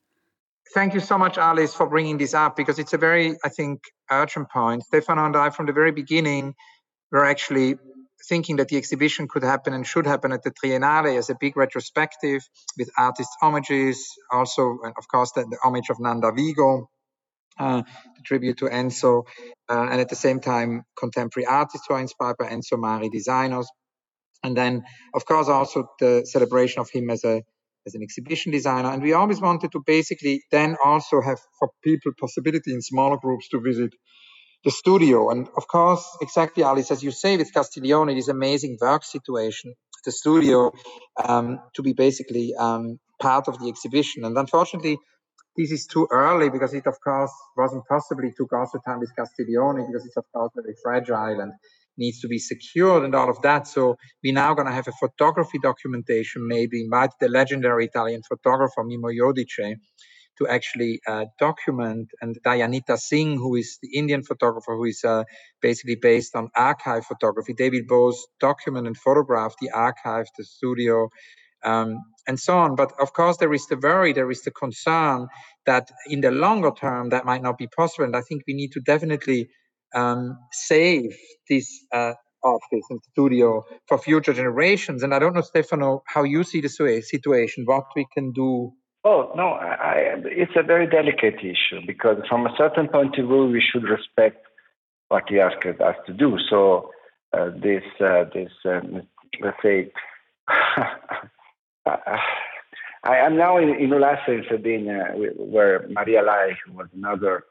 Thank 0.74 0.94
you 0.94 1.00
so 1.00 1.16
much, 1.16 1.38
Alice, 1.38 1.74
for 1.74 1.86
bringing 1.86 2.18
this 2.18 2.34
up 2.34 2.56
because 2.56 2.78
it's 2.78 2.92
a 2.92 2.98
very, 2.98 3.36
I 3.44 3.48
think, 3.48 3.80
urgent 4.10 4.50
point. 4.50 4.82
Stefano 4.82 5.24
and 5.24 5.36
I, 5.36 5.50
from 5.50 5.66
the 5.66 5.72
very 5.72 5.92
beginning, 5.92 6.54
were 7.10 7.24
actually 7.24 7.76
thinking 8.28 8.56
that 8.56 8.68
the 8.68 8.76
exhibition 8.76 9.28
could 9.28 9.44
happen 9.44 9.72
and 9.72 9.86
should 9.86 10.06
happen 10.06 10.32
at 10.32 10.42
the 10.42 10.50
Triennale 10.50 11.16
as 11.16 11.30
a 11.30 11.36
big 11.38 11.56
retrospective 11.56 12.42
with 12.76 12.90
artist 12.98 13.30
homages, 13.40 14.12
also, 14.30 14.78
of 14.98 15.08
course, 15.08 15.32
the, 15.32 15.42
the 15.42 15.58
homage 15.62 15.88
of 15.90 16.00
Nanda 16.00 16.32
Vigo, 16.32 16.88
uh, 17.58 17.82
the 18.16 18.22
tribute 18.24 18.58
to 18.58 18.66
Enzo, 18.66 19.24
uh, 19.68 19.86
and 19.90 20.00
at 20.00 20.08
the 20.08 20.16
same 20.16 20.40
time, 20.40 20.82
contemporary 20.98 21.46
artists 21.46 21.86
who 21.88 21.94
are 21.94 22.00
inspired 22.00 22.36
by 22.38 22.48
Enzo 22.48 22.78
Mari 22.78 23.08
designers. 23.08 23.68
And 24.42 24.56
then, 24.56 24.84
of 25.14 25.24
course, 25.24 25.48
also 25.48 25.88
the 26.00 26.26
celebration 26.26 26.80
of 26.80 26.90
him 26.90 27.08
as 27.10 27.24
a 27.24 27.42
as 27.86 27.94
an 27.94 28.02
exhibition 28.02 28.52
designer. 28.52 28.90
And 28.90 29.02
we 29.02 29.12
always 29.12 29.40
wanted 29.40 29.72
to 29.72 29.82
basically 29.86 30.42
then 30.50 30.76
also 30.84 31.20
have 31.20 31.38
for 31.58 31.70
people 31.82 32.12
possibility 32.18 32.72
in 32.72 32.82
smaller 32.82 33.16
groups 33.16 33.48
to 33.50 33.60
visit 33.60 33.94
the 34.64 34.70
studio. 34.70 35.30
And 35.30 35.48
of 35.56 35.68
course, 35.68 36.04
exactly, 36.20 36.64
Alice, 36.64 36.90
as 36.90 37.02
you 37.02 37.12
say, 37.12 37.36
with 37.36 37.52
Castiglioni, 37.52 38.16
this 38.16 38.28
amazing 38.28 38.78
work 38.80 39.04
situation, 39.04 39.74
the 40.04 40.12
studio 40.12 40.72
um, 41.22 41.60
to 41.74 41.82
be 41.82 41.92
basically 41.92 42.54
um, 42.58 42.98
part 43.20 43.48
of 43.48 43.58
the 43.60 43.68
exhibition. 43.68 44.24
And 44.24 44.36
unfortunately, 44.36 44.98
this 45.56 45.70
is 45.70 45.86
too 45.86 46.06
early 46.10 46.50
because 46.50 46.74
it, 46.74 46.86
of 46.86 47.00
course, 47.02 47.32
wasn't 47.56 47.84
possibly 47.88 48.32
took 48.36 48.52
also 48.52 48.78
time 48.84 49.00
with 49.00 49.12
Castiglioni 49.16 49.86
because 49.86 50.04
it's, 50.04 50.16
of 50.16 50.24
course, 50.34 50.52
very 50.54 50.74
fragile 50.82 51.40
and 51.40 51.52
needs 51.98 52.20
to 52.20 52.28
be 52.28 52.38
secured 52.38 53.04
and 53.04 53.14
all 53.14 53.30
of 53.30 53.40
that. 53.42 53.66
So 53.66 53.96
we're 54.22 54.34
now 54.34 54.54
going 54.54 54.66
to 54.66 54.72
have 54.72 54.88
a 54.88 54.92
photography 54.92 55.58
documentation, 55.62 56.46
maybe 56.46 56.82
invite 56.82 57.10
the 57.20 57.28
legendary 57.28 57.86
Italian 57.86 58.22
photographer 58.28 58.82
Mimmo 58.84 59.10
Iodice 59.12 59.76
to 60.38 60.46
actually 60.48 61.00
uh, 61.06 61.24
document, 61.38 62.10
and 62.20 62.36
Dayanita 62.44 62.98
Singh, 62.98 63.36
who 63.38 63.54
is 63.56 63.78
the 63.82 63.96
Indian 63.96 64.22
photographer, 64.22 64.76
who 64.76 64.84
is 64.84 65.02
uh, 65.04 65.24
basically 65.62 65.96
based 65.96 66.36
on 66.36 66.50
archive 66.54 67.06
photography. 67.06 67.54
They 67.56 67.70
will 67.70 67.86
both 67.88 68.16
document 68.38 68.86
and 68.86 68.96
photograph 68.96 69.54
the 69.60 69.70
archive, 69.70 70.26
the 70.36 70.44
studio, 70.44 71.08
um, 71.64 71.96
and 72.28 72.38
so 72.38 72.58
on. 72.58 72.76
But 72.76 72.92
of 73.00 73.12
course, 73.12 73.38
there 73.38 73.52
is 73.52 73.66
the 73.66 73.76
worry, 73.76 74.12
there 74.12 74.30
is 74.30 74.42
the 74.42 74.50
concern 74.50 75.28
that 75.64 75.88
in 76.06 76.20
the 76.20 76.30
longer 76.30 76.70
term 76.70 77.10
that 77.10 77.24
might 77.24 77.42
not 77.42 77.56
be 77.58 77.68
possible. 77.68 78.04
And 78.04 78.16
I 78.16 78.20
think 78.20 78.42
we 78.46 78.54
need 78.54 78.72
to 78.72 78.80
definitely 78.80 79.48
um, 79.94 80.38
save 80.52 81.16
this 81.48 81.84
uh, 81.92 82.12
office 82.42 82.84
and 82.90 83.00
studio 83.12 83.64
for 83.86 83.98
future 83.98 84.32
generations. 84.32 85.02
And 85.02 85.14
I 85.14 85.18
don't 85.18 85.34
know, 85.34 85.42
Stefano, 85.42 86.02
how 86.06 86.22
you 86.22 86.44
see 86.44 86.60
the 86.60 86.68
situation, 86.68 87.64
what 87.64 87.84
we 87.94 88.06
can 88.14 88.32
do. 88.32 88.72
Oh, 89.04 89.32
no, 89.36 89.48
I, 89.50 90.14
it's 90.24 90.52
a 90.56 90.62
very 90.62 90.86
delicate 90.88 91.38
issue 91.38 91.80
because 91.86 92.18
from 92.28 92.46
a 92.46 92.54
certain 92.56 92.88
point 92.88 93.16
of 93.18 93.26
view, 93.26 93.46
we 93.46 93.62
should 93.62 93.84
respect 93.84 94.44
what 95.08 95.24
he 95.28 95.38
asked 95.38 95.64
us 95.64 95.96
to 96.06 96.12
do. 96.12 96.36
So 96.50 96.90
uh, 97.32 97.50
this, 97.62 97.84
uh, 98.00 98.24
this 98.34 98.50
um, 98.64 99.02
let's 99.40 99.56
say, 99.62 99.92
I 103.06 103.18
am 103.18 103.36
now 103.36 103.58
in, 103.58 103.68
in 103.68 103.92
in 103.92 104.44
Sardinia, 104.48 105.12
where 105.36 105.86
Maria 105.88 106.22
Lai, 106.22 106.56
who 106.64 106.72
was 106.72 106.88
another 106.92 107.44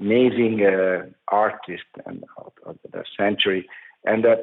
amazing 0.00 0.64
uh, 0.64 1.06
artist 1.28 1.84
and 2.04 2.24
of, 2.38 2.76
the 2.92 3.04
century. 3.16 3.68
And 4.04 4.26
uh, 4.26 4.36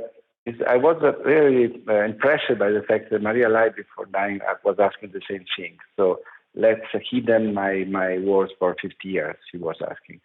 I 0.67 0.77
was 0.77 0.97
uh, 1.01 1.13
very 1.23 1.82
uh, 1.88 2.03
impressed 2.03 2.58
by 2.60 2.69
the 2.69 2.84
fact 2.88 3.12
that 3.12 3.21
Maria 3.21 3.49
Lai, 3.49 3.69
before 3.69 4.06
dying, 4.06 4.39
uh, 4.47 4.56
was 4.63 4.77
asking 4.79 5.12
the 5.12 5.21
same 5.29 5.45
thing. 5.58 5.77
So 5.95 6.19
let's 6.56 6.86
hidden 7.10 7.53
my, 7.53 7.86
my 7.89 8.19
words 8.19 8.51
for 8.60 8.75
50 8.82 9.08
years, 9.08 9.36
she 9.51 9.58
was 9.58 9.75
asking. 9.89 10.19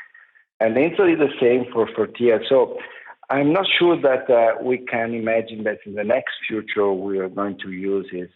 And 0.61 0.77
Enzo 0.77 1.17
the 1.17 1.29
same 1.41 1.67
for 1.73 1.89
40 1.95 2.23
years. 2.23 2.47
So 2.49 2.79
I'm 3.31 3.53
not 3.53 3.67
sure 3.79 4.01
that 4.01 4.29
uh, 4.29 4.63
we 4.63 4.79
can 4.79 5.15
imagine 5.15 5.65
that 5.65 5.79
in 5.87 5.95
the 5.95 6.05
next 6.05 6.35
future 6.49 6.93
we 6.93 7.19
are 7.19 7.29
going 7.29 7.59
to 7.59 7.71
use 7.71 8.09
his 8.11 8.29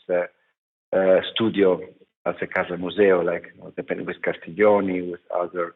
studio 1.34 1.80
as 2.24 2.34
a 2.40 2.46
casa 2.46 2.76
museo, 2.76 3.20
like 3.20 3.52
with 3.60 3.76
Castiglioni, 3.76 5.10
with 5.10 5.20
other 5.34 5.68
uh, 5.68 5.72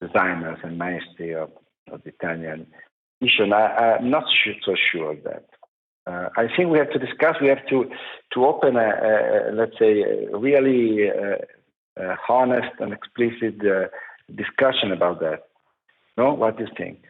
designers 0.00 0.58
and 0.62 0.78
maestri 0.78 1.34
of, 1.34 1.50
of 1.92 2.02
the 2.04 2.10
Italian 2.10 2.66
vision. 3.20 3.52
I, 3.52 3.96
am 3.96 4.10
not 4.10 4.24
sure, 4.42 4.54
so 4.64 4.74
sure 4.90 5.12
of 5.12 5.24
that. 5.24 5.46
Uh, 6.06 6.28
I 6.36 6.46
think 6.56 6.70
we 6.70 6.78
have 6.78 6.90
to 6.92 6.98
discuss. 6.98 7.36
We 7.40 7.48
have 7.48 7.66
to 7.68 7.90
to 8.32 8.46
open 8.46 8.76
a, 8.76 9.50
a 9.50 9.52
let's 9.52 9.78
say 9.78 10.02
a 10.32 10.36
really 10.38 11.10
uh, 11.10 11.36
uh, 12.00 12.16
honest 12.28 12.72
and 12.78 12.92
explicit 12.92 13.56
uh, 13.66 13.88
discussion 14.34 14.92
about 14.92 15.20
that. 15.20 15.40
No, 16.16 16.32
what 16.32 16.56
do 16.56 16.64
you 16.64 16.70
think? 16.76 17.04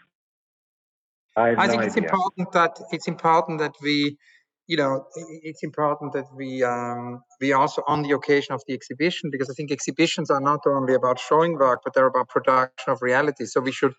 I, 1.37 1.51
I 1.51 1.55
no 1.55 1.61
think 1.61 1.83
idea. 1.83 1.87
it's 1.87 1.97
important 1.97 2.53
that 2.53 2.81
it's 2.91 3.07
important 3.07 3.61
that 3.61 3.75
we 3.83 4.17
you 4.69 4.77
know, 4.77 5.07
it's 5.43 5.63
important 5.63 6.13
that 6.13 6.27
we 6.37 6.63
um, 6.63 7.23
we 7.41 7.53
also 7.55 7.83
on 7.89 8.03
the 8.03 8.13
occasion 8.13 8.53
of 8.55 8.63
the 8.69 8.75
exhibition 8.75 9.31
because 9.33 9.49
I 9.49 9.55
think 9.55 9.73
exhibitions 9.73 10.31
are 10.31 10.43
not 10.43 10.61
only 10.67 10.95
about 10.95 11.19
showing 11.19 11.55
work, 11.55 11.81
but 11.83 11.95
they're 11.95 12.07
about 12.07 12.29
production 12.29 12.93
of 12.93 13.01
reality. 13.01 13.47
So 13.47 13.61
we 13.61 13.73
should 13.73 13.95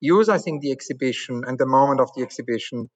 use, 0.00 0.28
I 0.28 0.36
think, 0.36 0.60
the 0.60 0.70
exhibition 0.70 1.42
and 1.46 1.58
the 1.58 1.66
moment 1.66 2.00
of 2.00 2.10
the 2.14 2.22
exhibition 2.22 2.90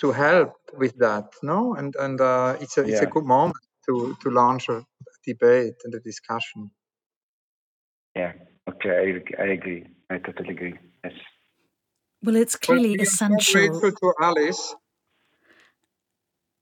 to 0.00 0.10
help 0.10 0.54
with 0.76 0.98
that. 0.98 1.26
No, 1.44 1.74
and 1.74 1.94
and 1.96 2.20
uh, 2.20 2.56
it's 2.60 2.76
a 2.76 2.82
it's 2.82 3.00
yeah. 3.00 3.08
a 3.08 3.10
good 3.14 3.24
moment 3.24 3.54
to 3.86 4.16
to 4.20 4.30
launch 4.30 4.68
a 4.68 4.84
debate 5.24 5.76
and 5.84 5.94
a 5.94 6.00
discussion. 6.00 6.72
Yeah. 8.16 8.32
Okay. 8.68 9.22
I, 9.38 9.42
I 9.42 9.46
agree. 9.52 9.86
I 10.10 10.18
totally 10.18 10.50
agree. 10.50 10.74
Yes. 11.04 11.12
Well, 12.24 12.34
it's 12.34 12.56
clearly 12.56 12.96
well, 12.96 13.02
essential. 13.02 13.52
grateful 13.52 13.92
to 13.92 14.14
Alice 14.20 14.74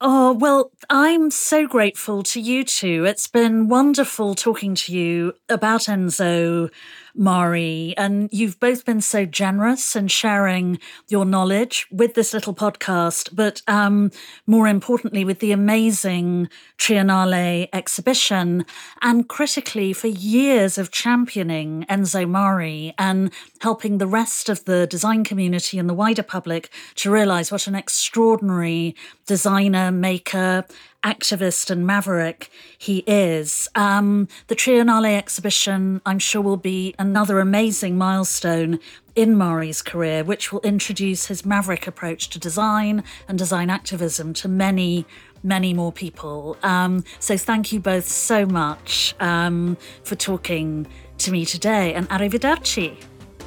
Oh, 0.00 0.32
well, 0.32 0.70
I'm 0.88 1.30
so 1.32 1.66
grateful 1.66 2.22
to 2.24 2.40
you 2.40 2.62
two. 2.62 3.04
It's 3.04 3.26
been 3.26 3.68
wonderful 3.68 4.36
talking 4.36 4.76
to 4.76 4.92
you 4.96 5.34
about 5.48 5.82
Enzo, 5.82 6.70
Mari. 7.18 7.94
And 7.96 8.28
you've 8.32 8.60
both 8.60 8.84
been 8.84 9.00
so 9.00 9.24
generous 9.24 9.96
in 9.96 10.08
sharing 10.08 10.78
your 11.08 11.24
knowledge 11.24 11.86
with 11.90 12.14
this 12.14 12.32
little 12.32 12.54
podcast, 12.54 13.30
but 13.34 13.60
um, 13.66 14.10
more 14.46 14.68
importantly, 14.68 15.24
with 15.24 15.40
the 15.40 15.52
amazing 15.52 16.48
Triennale 16.78 17.68
exhibition, 17.72 18.64
and 19.02 19.28
critically, 19.28 19.92
for 19.92 20.06
years 20.06 20.78
of 20.78 20.92
championing 20.92 21.84
Enzo 21.90 22.28
Mari 22.28 22.94
and 22.98 23.32
helping 23.60 23.98
the 23.98 24.06
rest 24.06 24.48
of 24.48 24.64
the 24.64 24.86
design 24.86 25.24
community 25.24 25.78
and 25.78 25.88
the 25.88 25.94
wider 25.94 26.22
public 26.22 26.70
to 26.94 27.10
realize 27.10 27.50
what 27.50 27.66
an 27.66 27.74
extraordinary 27.74 28.94
designer, 29.26 29.90
maker, 29.90 30.64
activist 31.04 31.70
and 31.70 31.86
maverick 31.86 32.50
he 32.76 33.04
is. 33.06 33.68
Um, 33.74 34.28
the 34.48 34.56
Triennale 34.56 35.16
exhibition, 35.16 36.00
I'm 36.04 36.18
sure, 36.18 36.42
will 36.42 36.56
be 36.56 36.94
another 36.98 37.40
amazing 37.40 37.96
milestone 37.96 38.78
in 39.14 39.36
Mari's 39.36 39.82
career, 39.82 40.22
which 40.24 40.52
will 40.52 40.60
introduce 40.60 41.26
his 41.26 41.44
maverick 41.44 41.86
approach 41.86 42.30
to 42.30 42.38
design 42.38 43.02
and 43.28 43.38
design 43.38 43.70
activism 43.70 44.32
to 44.34 44.48
many, 44.48 45.04
many 45.42 45.74
more 45.74 45.92
people. 45.92 46.56
Um, 46.62 47.04
so 47.18 47.36
thank 47.36 47.72
you 47.72 47.80
both 47.80 48.08
so 48.08 48.46
much 48.46 49.14
um, 49.20 49.76
for 50.04 50.14
talking 50.14 50.86
to 51.18 51.32
me 51.32 51.44
today 51.44 51.94
and 51.94 52.08
arrivederci. 52.10 52.96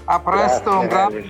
A 0.07 0.19
presto, 0.19 0.81
un 0.81 0.89
grande 0.89 1.29